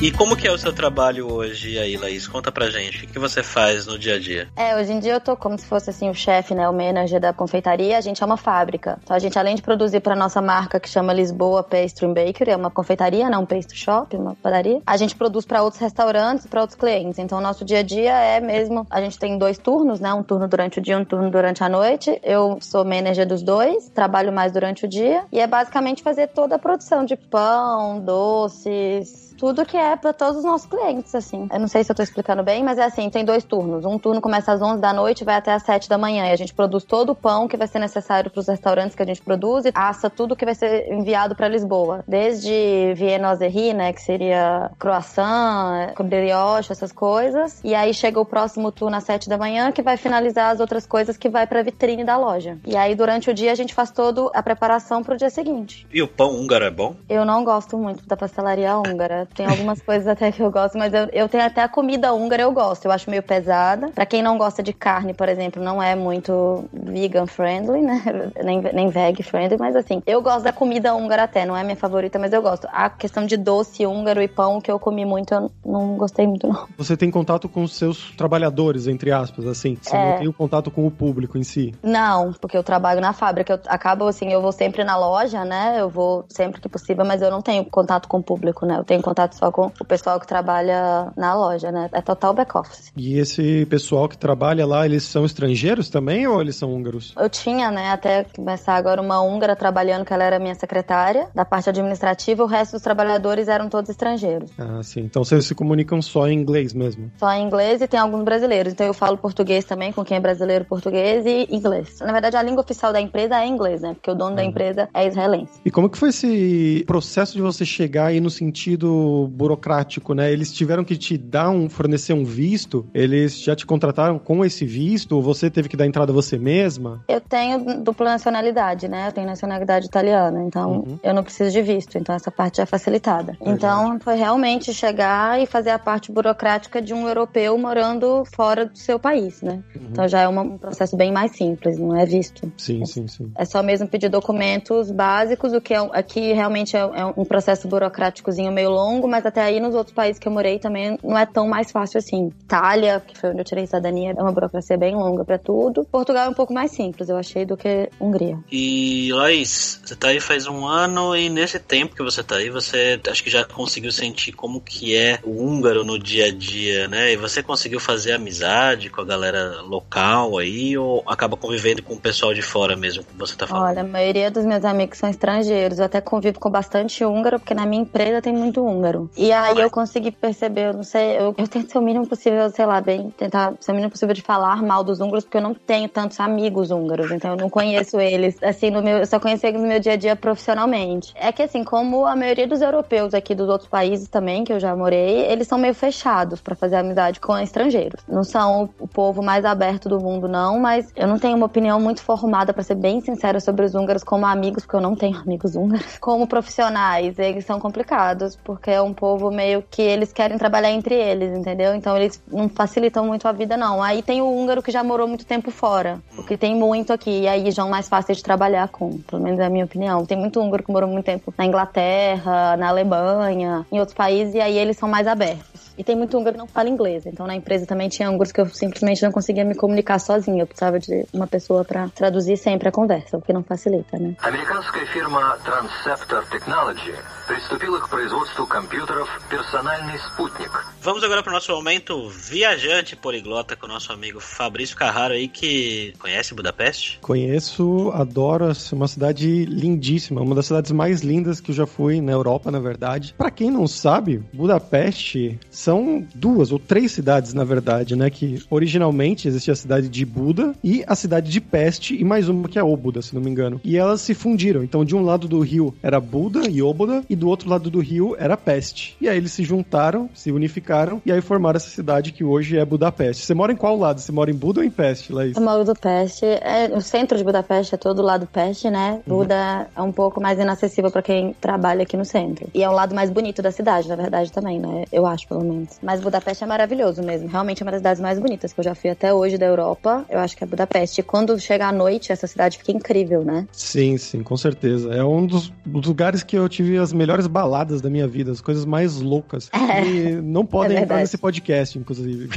E 0.02 0.10
como 0.10 0.36
que 0.36 0.48
é 0.48 0.50
o 0.50 0.58
seu 0.58 0.72
trabalho 0.72 1.32
hoje 1.32 1.78
aí, 1.78 1.96
Laís? 1.96 2.26
Conta 2.26 2.50
pra 2.50 2.68
gente. 2.68 3.04
O 3.04 3.08
que, 3.08 3.20
você 3.20 3.40
faz 3.40 3.86
no 3.86 3.96
dia 3.96 4.16
a 4.16 4.18
dia? 4.18 4.48
É, 4.56 4.74
hoje 4.74 4.92
em 4.92 4.98
dia 4.98 5.12
eu 5.12 5.20
tô 5.20 5.36
como 5.36 5.56
se 5.56 5.64
fosse 5.64 5.90
assim 5.90 6.10
o 6.10 6.14
chefe, 6.14 6.56
né, 6.56 6.68
o 6.68 6.72
manager 6.72 7.20
da 7.20 7.32
confeitaria. 7.32 7.96
A 7.96 8.00
gente 8.00 8.20
é 8.20 8.26
uma 8.26 8.36
fábrica. 8.36 8.98
Então 9.04 9.14
a 9.14 9.18
gente 9.20 9.38
além 9.38 9.54
de 9.54 9.62
produzir 9.62 10.00
para 10.00 10.16
nossa 10.16 10.42
marca 10.42 10.80
que 10.80 10.88
chama 10.88 11.12
Lisboa 11.12 11.62
Pastry 11.62 12.08
Bakery, 12.08 12.50
é 12.50 12.56
uma 12.56 12.68
confeitaria, 12.68 13.30
não 13.30 13.42
um 13.42 13.46
pastry 13.46 13.78
shop, 13.78 14.16
uma 14.16 14.34
padaria. 14.34 14.82
A 14.84 14.96
gente 14.96 15.14
produz 15.14 15.46
para 15.46 15.62
outros 15.62 15.80
restaurantes, 15.80 16.48
para 16.48 16.62
outros 16.62 16.76
clientes. 16.76 17.20
Então 17.20 17.38
o 17.38 17.40
nosso 17.40 17.64
dia 17.64 17.78
a 17.78 17.82
dia 17.84 18.12
é 18.12 18.40
mesmo, 18.40 18.84
a 18.90 19.00
gente 19.00 19.16
tem 19.16 19.38
dois 19.38 19.56
turnos, 19.56 20.00
né, 20.00 20.12
um 20.12 20.24
turno 20.24 20.48
durante 20.48 20.80
o 20.80 20.82
dia, 20.82 20.98
um 20.98 21.04
turno 21.04 21.30
durante 21.30 21.62
a 21.62 21.68
noite. 21.68 22.18
Eu 22.24 22.58
sou 22.60 22.84
manager 22.84 23.24
dos 23.24 23.40
dois, 23.40 23.88
trabalho 23.90 24.32
mais 24.32 24.50
durante 24.50 24.84
o 24.84 24.88
dia 24.88 25.26
e 25.30 25.38
é 25.38 25.46
basicamente 25.46 26.02
fazer 26.02 26.26
toda 26.26 26.56
a 26.56 26.58
produção 26.58 27.04
de 27.04 27.16
pão, 27.16 28.00
doces, 28.00 29.31
tudo 29.42 29.66
que 29.66 29.76
é 29.76 29.96
para 29.96 30.12
todos 30.12 30.36
os 30.36 30.44
nossos 30.44 30.68
clientes, 30.68 31.12
assim. 31.16 31.48
Eu 31.52 31.58
não 31.58 31.66
sei 31.66 31.82
se 31.82 31.90
eu 31.90 31.96
tô 31.96 32.02
explicando 32.04 32.44
bem, 32.44 32.62
mas 32.62 32.78
é 32.78 32.84
assim, 32.84 33.10
tem 33.10 33.24
dois 33.24 33.42
turnos. 33.42 33.84
Um 33.84 33.98
turno 33.98 34.20
começa 34.20 34.52
às 34.52 34.62
11 34.62 34.80
da 34.80 34.92
noite 34.92 35.22
e 35.22 35.24
vai 35.24 35.34
até 35.34 35.52
às 35.52 35.64
7 35.64 35.88
da 35.88 35.98
manhã. 35.98 36.28
E 36.28 36.30
a 36.30 36.36
gente 36.36 36.54
produz 36.54 36.84
todo 36.84 37.10
o 37.10 37.14
pão 37.16 37.48
que 37.48 37.56
vai 37.56 37.66
ser 37.66 37.80
necessário 37.80 38.30
para 38.30 38.38
os 38.38 38.46
restaurantes 38.46 38.94
que 38.94 39.02
a 39.02 39.04
gente 39.04 39.20
produz 39.20 39.64
e 39.64 39.72
assa 39.74 40.08
tudo 40.08 40.36
que 40.36 40.44
vai 40.44 40.54
ser 40.54 40.92
enviado 40.92 41.34
para 41.34 41.48
Lisboa. 41.48 42.04
Desde 42.06 42.94
viennoiserie, 42.94 43.74
né, 43.74 43.92
que 43.92 44.00
seria 44.00 44.70
croissant, 44.78 45.92
brioche, 46.04 46.70
essas 46.70 46.92
coisas. 46.92 47.60
E 47.64 47.74
aí 47.74 47.92
chega 47.92 48.20
o 48.20 48.24
próximo 48.24 48.70
turno 48.70 48.96
às 48.96 49.02
7 49.02 49.28
da 49.28 49.36
manhã 49.36 49.72
que 49.72 49.82
vai 49.82 49.96
finalizar 49.96 50.52
as 50.52 50.60
outras 50.60 50.86
coisas 50.86 51.16
que 51.16 51.28
vai 51.28 51.48
para 51.48 51.64
vitrine 51.64 52.04
da 52.04 52.16
loja. 52.16 52.58
E 52.64 52.76
aí 52.76 52.94
durante 52.94 53.28
o 53.28 53.34
dia 53.34 53.50
a 53.50 53.56
gente 53.56 53.74
faz 53.74 53.90
toda 53.90 54.30
a 54.32 54.40
preparação 54.40 55.02
para 55.02 55.14
o 55.14 55.16
dia 55.16 55.30
seguinte. 55.30 55.84
E 55.92 56.00
o 56.00 56.06
pão 56.06 56.30
húngaro 56.30 56.64
é 56.64 56.70
bom? 56.70 56.94
Eu 57.08 57.24
não 57.24 57.42
gosto 57.42 57.76
muito 57.76 58.06
da 58.06 58.16
pastelaria 58.16 58.78
húngara. 58.78 59.26
Tem 59.34 59.46
algumas 59.46 59.80
coisas 59.80 60.06
até 60.06 60.30
que 60.30 60.42
eu 60.42 60.50
gosto, 60.50 60.78
mas 60.78 60.92
eu, 60.92 61.08
eu 61.12 61.28
tenho 61.28 61.44
até 61.44 61.62
a 61.62 61.68
comida 61.68 62.12
húngara 62.12 62.42
eu 62.42 62.52
gosto. 62.52 62.84
Eu 62.84 62.92
acho 62.92 63.10
meio 63.10 63.22
pesada. 63.22 63.88
Pra 63.88 64.06
quem 64.06 64.22
não 64.22 64.38
gosta 64.38 64.62
de 64.62 64.72
carne, 64.72 65.14
por 65.14 65.28
exemplo, 65.28 65.62
não 65.62 65.82
é 65.82 65.94
muito 65.94 66.64
vegan 66.72 67.26
friendly, 67.26 67.82
né? 67.82 68.02
Nem, 68.42 68.60
nem 68.60 68.88
veg 68.88 69.22
friendly, 69.22 69.56
mas 69.58 69.76
assim, 69.76 70.02
eu 70.06 70.20
gosto 70.20 70.42
da 70.42 70.52
comida 70.52 70.94
húngara 70.94 71.24
até. 71.24 71.46
Não 71.46 71.56
é 71.56 71.62
minha 71.62 71.76
favorita, 71.76 72.18
mas 72.18 72.32
eu 72.32 72.42
gosto. 72.42 72.66
A 72.72 72.90
questão 72.90 73.24
de 73.24 73.36
doce 73.36 73.86
húngaro 73.86 74.20
e 74.20 74.28
pão 74.28 74.60
que 74.60 74.70
eu 74.70 74.78
comi 74.78 75.04
muito, 75.04 75.32
eu 75.32 75.50
não 75.64 75.96
gostei 75.96 76.26
muito, 76.26 76.46
não. 76.48 76.66
Você 76.76 76.96
tem 76.96 77.10
contato 77.10 77.48
com 77.48 77.62
os 77.62 77.74
seus 77.74 78.10
trabalhadores, 78.16 78.86
entre 78.86 79.12
aspas, 79.12 79.46
assim? 79.46 79.78
Você 79.80 79.96
é... 79.96 80.10
não 80.10 80.18
tem 80.18 80.28
o 80.28 80.32
contato 80.32 80.70
com 80.70 80.86
o 80.86 80.90
público 80.90 81.38
em 81.38 81.44
si? 81.44 81.74
Não, 81.82 82.32
porque 82.32 82.56
eu 82.56 82.62
trabalho 82.62 83.00
na 83.00 83.12
fábrica. 83.12 83.54
Eu 83.54 83.60
acabo 83.66 84.06
assim, 84.06 84.32
eu 84.32 84.42
vou 84.42 84.52
sempre 84.52 84.84
na 84.84 84.96
loja, 84.96 85.44
né? 85.44 85.76
Eu 85.78 85.88
vou 85.88 86.24
sempre 86.28 86.60
que 86.60 86.68
possível, 86.68 87.04
mas 87.04 87.22
eu 87.22 87.30
não 87.30 87.40
tenho 87.40 87.64
contato 87.64 88.08
com 88.08 88.18
o 88.18 88.22
público, 88.22 88.66
né? 88.66 88.78
Eu 88.78 88.84
tenho 88.84 89.02
contato 89.02 89.21
contato 89.22 89.34
só 89.36 89.50
com 89.50 89.70
o 89.80 89.84
pessoal 89.84 90.18
que 90.18 90.26
trabalha 90.26 91.12
na 91.16 91.34
loja, 91.34 91.70
né? 91.70 91.88
É 91.92 92.00
total 92.00 92.34
back-office. 92.34 92.92
E 92.96 93.18
esse 93.18 93.66
pessoal 93.66 94.08
que 94.08 94.16
trabalha 94.16 94.66
lá, 94.66 94.84
eles 94.84 95.04
são 95.04 95.24
estrangeiros 95.24 95.88
também 95.88 96.26
ou 96.26 96.40
eles 96.40 96.56
são 96.56 96.72
húngaros? 96.72 97.14
Eu 97.16 97.28
tinha, 97.28 97.70
né, 97.70 97.90
até 97.90 98.24
começar 98.24 98.74
agora 98.74 99.00
uma 99.00 99.20
húngara 99.22 99.54
trabalhando, 99.54 100.04
que 100.04 100.12
ela 100.12 100.24
era 100.24 100.38
minha 100.38 100.54
secretária 100.54 101.28
da 101.34 101.44
parte 101.44 101.68
administrativa, 101.68 102.42
o 102.42 102.46
resto 102.46 102.72
dos 102.72 102.82
trabalhadores 102.82 103.48
eram 103.48 103.68
todos 103.68 103.90
estrangeiros. 103.90 104.50
Ah, 104.58 104.82
sim. 104.82 105.00
Então 105.00 105.24
vocês 105.24 105.44
se 105.44 105.54
comunicam 105.54 106.00
só 106.00 106.26
em 106.28 106.38
inglês 106.38 106.72
mesmo? 106.72 107.10
Só 107.18 107.30
em 107.32 107.44
inglês 107.44 107.80
e 107.80 107.88
tem 107.88 108.00
alguns 108.00 108.24
brasileiros. 108.24 108.72
Então 108.72 108.86
eu 108.86 108.94
falo 108.94 109.18
português 109.18 109.64
também 109.64 109.92
com 109.92 110.04
quem 110.04 110.16
é 110.16 110.20
brasileiro, 110.20 110.64
português 110.64 111.24
e 111.26 111.48
inglês. 111.50 111.98
Na 112.00 112.12
verdade, 112.12 112.36
a 112.36 112.42
língua 112.42 112.62
oficial 112.62 112.92
da 112.92 113.00
empresa 113.00 113.40
é 113.40 113.46
inglês, 113.46 113.80
né? 113.82 113.94
Porque 113.94 114.10
o 114.10 114.14
dono 114.14 114.36
da 114.36 114.44
empresa 114.44 114.88
é 114.94 115.06
israelense. 115.06 115.60
E 115.64 115.70
como 115.70 115.88
que 115.88 115.98
foi 115.98 116.08
esse 116.08 116.84
processo 116.86 117.34
de 117.34 117.42
você 117.42 117.64
chegar 117.64 118.06
aí 118.06 118.20
no 118.20 118.30
sentido 118.30 119.01
burocrático, 119.30 120.14
né? 120.14 120.32
Eles 120.32 120.52
tiveram 120.52 120.84
que 120.84 120.96
te 120.96 121.16
dar 121.18 121.50
um, 121.50 121.68
fornecer 121.68 122.12
um 122.12 122.24
visto? 122.24 122.86
Eles 122.94 123.40
já 123.40 123.54
te 123.56 123.66
contrataram 123.66 124.18
com 124.18 124.44
esse 124.44 124.64
visto? 124.64 125.12
Ou 125.12 125.22
você 125.22 125.50
teve 125.50 125.68
que 125.68 125.76
dar 125.76 125.86
entrada 125.86 126.12
você 126.12 126.38
mesma? 126.38 127.02
Eu 127.08 127.20
tenho 127.20 127.82
dupla 127.82 128.10
nacionalidade, 128.12 128.88
né? 128.88 129.08
Eu 129.08 129.12
tenho 129.12 129.26
nacionalidade 129.26 129.86
italiana, 129.86 130.42
então 130.44 130.62
Uhum. 130.86 130.98
eu 131.02 131.14
não 131.14 131.22
preciso 131.22 131.50
de 131.50 131.62
visto. 131.62 131.96
Então 131.98 132.14
essa 132.14 132.30
parte 132.30 132.60
é 132.60 132.66
facilitada. 132.66 133.36
Então 133.44 133.98
foi 134.00 134.14
realmente 134.16 134.72
chegar 134.72 135.40
e 135.40 135.46
fazer 135.46 135.70
a 135.70 135.78
parte 135.78 136.10
burocrática 136.12 136.80
de 136.80 136.94
um 136.94 137.06
europeu 137.06 137.56
morando 137.58 138.24
fora 138.34 138.66
do 138.66 138.76
seu 138.78 138.98
país, 138.98 139.42
né? 139.42 139.60
Então 139.90 140.06
já 140.08 140.20
é 140.20 140.28
uma- 140.28 140.42
um 140.42 140.58
processo 140.58 140.96
bem 140.96 141.12
mais 141.12 141.32
simples, 141.36 141.78
não 141.78 141.96
é 141.96 142.04
visto. 142.06 142.50
Sim, 142.56 142.84
sim, 142.86 143.06
sim. 143.08 143.30
É 143.36 143.44
só 143.44 143.62
mesmo 143.62 143.88
pedir 143.88 144.08
documentos 144.08 144.90
básicos, 144.90 145.52
o 145.52 145.60
que 145.60 145.74
é, 145.74 145.78
aqui 145.92 146.32
realmente 146.32 146.76
é, 146.76 146.80
é 146.80 147.04
um 147.16 147.24
processo 147.24 147.66
burocráticozinho 147.68 148.52
meio 148.52 148.70
longo, 148.70 148.91
mas 149.08 149.24
até 149.26 149.42
aí 149.42 149.60
nos 149.60 149.74
outros 149.74 149.94
países 149.94 150.18
que 150.18 150.28
eu 150.28 150.32
morei 150.32 150.58
também 150.58 150.98
não 151.02 151.18
é 151.18 151.26
tão 151.26 151.48
mais 151.48 151.70
fácil 151.70 151.98
assim. 151.98 152.32
Itália, 152.44 153.00
que 153.00 153.16
foi 153.16 153.30
onde 153.30 153.40
eu 153.40 153.44
tirei 153.44 153.66
cidadania, 153.66 154.14
é 154.16 154.22
uma 154.22 154.32
burocracia 154.32 154.76
bem 154.76 154.94
longa 154.94 155.24
pra 155.24 155.38
tudo. 155.38 155.84
Portugal 155.84 156.26
é 156.26 156.28
um 156.28 156.34
pouco 156.34 156.52
mais 156.52 156.70
simples, 156.70 157.08
eu 157.08 157.16
achei, 157.16 157.44
do 157.44 157.56
que 157.56 157.88
Hungria. 158.00 158.38
E 158.50 159.10
Laís, 159.12 159.80
você 159.84 159.94
tá 159.94 160.08
aí 160.08 160.20
faz 160.20 160.46
um 160.46 160.66
ano 160.66 161.16
e 161.16 161.28
nesse 161.28 161.58
tempo 161.58 161.94
que 161.94 162.02
você 162.02 162.22
tá 162.22 162.36
aí, 162.36 162.50
você 162.50 163.00
acho 163.08 163.22
que 163.22 163.30
já 163.30 163.44
conseguiu 163.44 163.92
sentir 163.92 164.32
como 164.32 164.60
que 164.60 164.96
é 164.96 165.18
o 165.22 165.42
húngaro 165.42 165.84
no 165.84 165.98
dia 165.98 166.26
a 166.26 166.32
dia, 166.32 166.88
né? 166.88 167.12
E 167.12 167.16
você 167.16 167.42
conseguiu 167.42 167.80
fazer 167.80 168.12
amizade 168.12 168.90
com 168.90 169.00
a 169.00 169.04
galera 169.04 169.60
local 169.62 170.38
aí 170.38 170.76
ou 170.76 171.02
acaba 171.06 171.36
convivendo 171.36 171.82
com 171.82 171.94
o 171.94 172.00
pessoal 172.00 172.34
de 172.34 172.42
fora 172.42 172.76
mesmo, 172.76 173.04
como 173.04 173.18
você 173.18 173.36
tá 173.36 173.46
falando? 173.46 173.70
Olha, 173.70 173.80
a 173.80 173.84
maioria 173.84 174.30
dos 174.30 174.44
meus 174.44 174.64
amigos 174.64 174.98
são 174.98 175.08
estrangeiros. 175.08 175.78
Eu 175.78 175.84
até 175.84 176.00
convivo 176.00 176.38
com 176.38 176.50
bastante 176.50 177.04
húngaro, 177.04 177.38
porque 177.38 177.54
na 177.54 177.66
minha 177.66 177.82
empresa 177.82 178.20
tem 178.20 178.32
muito 178.32 178.64
húngaro. 178.64 178.81
E 179.16 179.32
aí 179.32 179.58
eu 179.58 179.70
consegui 179.70 180.10
perceber, 180.10 180.68
eu 180.68 180.72
não 180.74 180.82
sei, 180.82 181.18
eu, 181.18 181.34
eu 181.36 181.48
tento 181.48 181.70
ser 181.70 181.78
o 181.78 181.82
mínimo 181.82 182.06
possível, 182.06 182.48
sei 182.50 182.66
lá, 182.66 182.80
bem, 182.80 183.10
tentar 183.10 183.54
ser 183.60 183.72
o 183.72 183.74
mínimo 183.74 183.90
possível 183.90 184.14
de 184.14 184.22
falar 184.22 184.62
mal 184.62 184.82
dos 184.84 185.00
húngaros, 185.00 185.24
porque 185.24 185.38
eu 185.38 185.42
não 185.42 185.54
tenho 185.54 185.88
tantos 185.88 186.18
amigos 186.20 186.70
húngaros, 186.70 187.10
então 187.10 187.32
eu 187.32 187.36
não 187.36 187.50
conheço 187.50 188.00
eles, 188.00 188.36
assim, 188.42 188.70
no 188.70 188.82
meu, 188.82 188.98
eu 188.98 189.06
só 189.06 189.18
conheço 189.18 189.46
eles 189.46 189.60
no 189.60 189.66
meu 189.66 189.80
dia 189.80 189.92
a 189.92 189.96
dia 189.96 190.16
profissionalmente. 190.16 191.12
É 191.14 191.30
que 191.32 191.42
assim, 191.42 191.64
como 191.64 192.06
a 192.06 192.16
maioria 192.16 192.46
dos 192.46 192.60
europeus 192.60 193.14
aqui 193.14 193.34
dos 193.34 193.48
outros 193.48 193.68
países 193.68 194.08
também, 194.08 194.44
que 194.44 194.52
eu 194.52 194.60
já 194.60 194.74
morei, 194.74 195.26
eles 195.26 195.46
são 195.46 195.58
meio 195.58 195.74
fechados 195.74 196.40
pra 196.40 196.54
fazer 196.54 196.76
amizade 196.76 197.20
com 197.20 197.36
estrangeiros. 197.38 198.02
Não 198.08 198.24
são 198.24 198.70
o 198.78 198.88
povo 198.88 199.22
mais 199.22 199.44
aberto 199.44 199.88
do 199.88 200.00
mundo, 200.00 200.28
não, 200.28 200.58
mas 200.58 200.92
eu 200.96 201.06
não 201.06 201.18
tenho 201.18 201.36
uma 201.36 201.46
opinião 201.46 201.80
muito 201.80 202.02
formada, 202.02 202.52
pra 202.52 202.62
ser 202.62 202.74
bem 202.74 203.00
sincera, 203.00 203.40
sobre 203.40 203.64
os 203.64 203.74
húngaros 203.74 204.02
como 204.02 204.26
amigos, 204.26 204.64
porque 204.64 204.76
eu 204.76 204.80
não 204.80 204.94
tenho 204.94 205.18
amigos 205.18 205.56
húngaros. 205.56 205.98
Como 206.00 206.26
profissionais, 206.26 207.18
eles 207.18 207.44
são 207.44 207.60
complicados, 207.60 208.36
porque 208.36 208.70
é 208.71 208.81
um 208.81 208.93
povo 208.93 209.31
meio 209.31 209.63
que 209.69 209.81
eles 209.81 210.13
querem 210.13 210.37
trabalhar 210.37 210.71
entre 210.71 210.95
eles, 210.95 211.37
entendeu? 211.37 211.75
Então 211.75 211.95
eles 211.97 212.21
não 212.31 212.47
facilitam 212.49 213.05
muito 213.05 213.27
a 213.27 213.31
vida, 213.31 213.57
não. 213.57 213.81
Aí 213.81 214.01
tem 214.01 214.21
o 214.21 214.27
húngaro 214.27 214.61
que 214.61 214.71
já 214.71 214.83
morou 214.83 215.07
muito 215.07 215.25
tempo 215.25 215.51
fora, 215.51 215.99
o 216.17 216.23
que 216.23 216.37
tem 216.37 216.55
muito 216.55 216.93
aqui, 216.93 217.21
e 217.21 217.27
aí 217.27 217.51
já 217.51 217.65
é 217.65 217.69
mais 217.69 217.87
fácil 217.89 218.15
de 218.15 218.23
trabalhar 218.23 218.67
com, 218.69 218.99
pelo 218.99 219.21
menos 219.21 219.39
é 219.39 219.45
a 219.45 219.49
minha 219.49 219.65
opinião. 219.65 220.05
Tem 220.05 220.17
muito 220.17 220.39
húngaro 220.39 220.63
que 220.63 220.71
morou 220.71 220.89
muito 220.89 221.05
tempo 221.05 221.33
na 221.37 221.45
Inglaterra, 221.45 222.57
na 222.57 222.69
Alemanha, 222.69 223.65
em 223.71 223.79
outros 223.79 223.95
países, 223.95 224.33
e 224.35 224.41
aí 224.41 224.57
eles 224.57 224.77
são 224.77 224.87
mais 224.87 225.07
abertos. 225.07 225.67
E 225.77 225.83
tem 225.83 225.95
muito 225.95 226.17
húngaro 226.17 226.33
que 226.33 226.39
não 226.39 226.47
fala 226.47 226.69
inglês, 226.69 227.05
então 227.05 227.27
na 227.27 227.35
empresa 227.35 227.65
também 227.65 227.87
tinha 227.87 228.09
húngaros 228.09 228.31
que 228.31 228.41
eu 228.41 228.47
simplesmente 228.47 229.03
não 229.03 229.11
conseguia 229.11 229.45
me 229.45 229.53
comunicar 229.53 229.99
sozinha. 229.99 230.41
Eu 230.41 230.47
precisava 230.47 230.79
de 230.79 231.05
uma 231.13 231.27
pessoa 231.27 231.63
pra 231.63 231.87
traduzir 231.89 232.35
sempre 232.37 232.67
a 232.67 232.71
conversa, 232.71 233.17
o 233.17 233.21
que 233.21 233.31
não 233.31 233.43
facilita, 233.43 233.97
né? 233.99 234.15
Американская 234.23 234.85
фирма 234.87 235.37
Transceptor 235.43 236.25
Technology 236.29 236.93
приступила 237.27 237.79
к 237.79 237.89
производству 237.89 238.47
компьютеров 238.47 239.09
«Персональный 239.29 239.99
спутник». 239.99 240.51
Vamos 240.81 241.03
agora 241.03 241.21
para 241.21 241.31
o 241.31 241.33
nosso 241.33 241.51
momento 241.51 242.09
viajante 242.09 242.95
poliglota 242.95 243.55
com 243.55 243.65
o 243.65 243.69
nosso 243.69 243.91
amigo 243.91 244.19
Fabrício 244.19 244.77
Carraro 244.77 245.13
aí 245.13 245.27
que 245.27 245.93
conhece 245.99 246.33
Budapeste. 246.33 246.99
Conheço, 247.01 247.91
adoro, 247.93 248.45
é 248.45 248.75
uma 248.75 248.87
cidade 248.87 249.45
lindíssima, 249.45 250.21
uma 250.21 250.33
das 250.33 250.45
cidades 250.45 250.71
mais 250.71 251.01
lindas 251.01 251.41
que 251.41 251.51
eu 251.51 251.55
já 251.55 251.67
fui 251.67 251.99
na 251.99 252.13
Europa, 252.13 252.49
na 252.49 252.59
verdade. 252.59 253.13
Pra 253.17 253.29
quem 253.29 253.51
não 253.51 253.67
sabe, 253.67 254.23
Budapeste 254.33 255.37
são 255.49 256.07
duas 256.15 256.51
ou 256.51 256.59
três 256.59 256.91
cidades, 256.91 257.33
na 257.33 257.43
verdade, 257.43 257.95
né? 257.95 258.09
Que 258.09 258.41
originalmente 258.49 259.27
existia 259.27 259.53
a 259.53 259.57
cidade 259.57 259.89
de 259.89 260.05
Buda 260.05 260.55
e 260.63 260.83
a 260.87 260.95
cidade 260.95 261.29
de 261.29 261.41
Peste 261.41 261.95
e 261.99 262.03
mais 262.03 262.29
uma 262.29 262.47
que 262.47 262.57
é 262.57 262.63
Óbuda, 262.63 263.01
se 263.01 263.13
não 263.13 263.21
me 263.21 263.29
engano. 263.29 263.59
E 263.63 263.77
elas 263.77 264.01
se 264.01 264.13
fundiram. 264.13 264.63
Então, 264.63 264.85
de 264.85 264.95
um 264.95 265.03
lado 265.03 265.27
do 265.27 265.39
rio 265.39 265.75
era 265.83 265.99
Buda 265.99 266.47
e 266.49 266.61
Óbuda 266.61 267.03
e 267.12 267.16
do 267.16 267.28
outro 267.28 267.48
lado 267.50 267.68
do 267.68 267.78
rio 267.78 268.16
era 268.18 268.38
Peste. 268.38 268.96
E 268.98 269.06
aí 269.06 269.18
eles 269.18 269.32
se 269.32 269.44
juntaram, 269.44 270.08
se 270.14 270.32
unificaram 270.32 271.02
e 271.04 271.12
aí 271.12 271.20
formaram 271.20 271.58
essa 271.58 271.68
cidade 271.68 272.10
que 272.10 272.24
hoje 272.24 272.56
é 272.56 272.64
Budapeste. 272.64 273.26
Você 273.26 273.34
mora 273.34 273.52
em 273.52 273.56
qual 273.56 273.76
lado? 273.76 274.00
Você 274.00 274.10
mora 274.10 274.30
em 274.30 274.34
Buda 274.34 274.60
ou 274.60 274.66
em 274.66 274.70
Peste, 274.70 275.12
Laís? 275.12 275.36
Eu 275.36 275.42
moro 275.42 275.62
do 275.62 275.74
Peste. 275.74 276.24
É, 276.24 276.70
o 276.74 276.80
centro 276.80 277.18
de 277.18 277.22
Budapeste 277.22 277.74
é 277.74 277.78
todo 277.78 278.00
lado 278.00 278.26
Peste, 278.26 278.70
né? 278.70 279.00
Buda 279.06 279.68
é 279.76 279.82
um 279.82 279.92
pouco 279.92 280.22
mais 280.22 280.38
inacessível 280.38 280.90
pra 280.90 281.02
quem 281.02 281.36
trabalha 281.38 281.82
aqui 281.82 281.98
no 281.98 282.04
centro. 282.04 282.48
E 282.54 282.62
é 282.62 282.68
o 282.68 282.72
lado 282.72 282.94
mais 282.94 283.10
bonito 283.10 283.42
da 283.42 283.52
cidade, 283.52 283.88
na 283.88 283.96
verdade, 283.96 284.32
também, 284.32 284.58
né? 284.58 284.84
Eu 284.90 285.04
acho, 285.04 285.28
pelo 285.28 285.44
menos. 285.44 285.78
Mas 285.82 286.00
Budapeste 286.00 286.44
é 286.44 286.46
maravilhoso 286.46 287.02
mesmo. 287.02 287.28
Realmente 287.28 287.62
é 287.62 287.64
uma 287.64 287.72
das 287.72 287.80
cidades 287.80 288.00
mais 288.00 288.18
bonitas 288.18 288.54
que 288.54 288.60
eu 288.60 288.64
já 288.64 288.74
fui 288.74 288.88
até 288.88 289.12
hoje 289.12 289.36
da 289.36 289.44
Europa. 289.44 290.06
Eu 290.08 290.18
acho 290.18 290.34
que 290.34 290.44
é 290.44 290.46
Budapeste. 290.46 291.02
E 291.02 291.04
quando 291.04 291.38
chega 291.38 291.66
à 291.66 291.72
noite, 291.72 292.10
essa 292.10 292.26
cidade 292.26 292.56
fica 292.56 292.72
incrível, 292.72 293.22
né? 293.22 293.46
Sim, 293.52 293.98
sim, 293.98 294.22
com 294.22 294.36
certeza. 294.36 294.94
É 294.94 295.04
um 295.04 295.26
dos, 295.26 295.52
dos 295.66 295.86
lugares 295.86 296.22
que 296.22 296.38
eu 296.38 296.48
tive 296.48 296.78
as 296.78 296.92
melhores 297.02 297.26
baladas 297.26 297.80
da 297.80 297.90
minha 297.90 298.06
vida, 298.06 298.30
as 298.30 298.40
coisas 298.40 298.64
mais 298.64 299.00
loucas. 299.00 299.50
E 299.84 300.12
não 300.22 300.46
podem 300.46 300.76
É 300.76 300.80
entrar 300.82 300.98
nesse 300.98 301.18
podcast, 301.18 301.76
inclusive. 301.78 302.28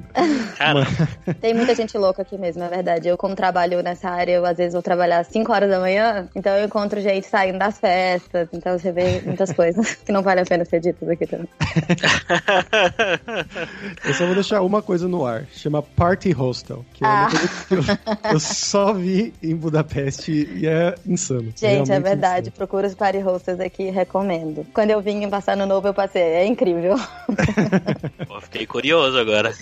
Cara, 0.56 0.86
Tem 1.40 1.52
muita 1.52 1.74
gente 1.74 1.96
louca 1.98 2.22
aqui 2.22 2.38
mesmo, 2.38 2.62
é 2.62 2.68
verdade. 2.68 3.08
Eu, 3.08 3.16
como 3.18 3.34
trabalho 3.34 3.82
nessa 3.82 4.08
área, 4.08 4.32
eu 4.32 4.46
às 4.46 4.56
vezes 4.56 4.72
vou 4.72 4.82
trabalhar 4.82 5.18
às 5.20 5.26
5 5.28 5.52
horas 5.52 5.68
da 5.70 5.78
manhã, 5.78 6.28
então 6.34 6.52
eu 6.56 6.64
encontro 6.66 7.00
gente 7.00 7.26
saindo 7.26 7.58
das 7.58 7.78
festas, 7.78 8.48
então 8.52 8.78
você 8.78 8.90
vê 8.92 9.20
muitas 9.24 9.50
coisas 9.52 9.94
que 9.96 10.12
não 10.12 10.22
vale 10.22 10.40
a 10.40 10.44
pena 10.46 10.64
ser 10.64 10.80
ditas 10.80 11.08
aqui 11.08 11.26
também. 11.26 11.48
Eu 14.04 14.14
só 14.14 14.24
vou 14.26 14.34
deixar 14.34 14.60
uma 14.62 14.80
coisa 14.82 15.08
no 15.08 15.24
ar, 15.26 15.44
chama 15.52 15.82
Party 15.82 16.32
Hostel, 16.32 16.84
que 16.92 17.04
é 17.04 17.06
uma 17.06 17.26
Ah. 17.26 17.30
coisa 17.30 17.48
que 17.68 17.74
eu, 17.74 18.32
eu 18.34 18.40
só 18.40 18.92
vi 18.92 19.32
em 19.42 19.54
Budapeste 19.56 20.48
e 20.54 20.66
é 20.66 20.94
insano. 21.06 21.52
Gente, 21.56 21.90
é 21.92 22.00
verdade. 22.00 22.48
insano. 22.48 22.56
Procura 22.56 22.86
os 22.86 22.94
party 22.94 23.18
hostels 23.18 23.60
aqui, 23.60 23.90
recomendo. 23.90 24.13
Quando 24.72 24.90
eu 24.90 25.00
vim 25.00 25.28
passar 25.28 25.56
no 25.56 25.66
novo, 25.66 25.88
eu 25.88 25.94
passei. 25.94 26.22
É 26.22 26.46
incrível. 26.46 26.94
pô, 28.26 28.40
fiquei 28.40 28.66
curioso 28.66 29.18
agora. 29.18 29.52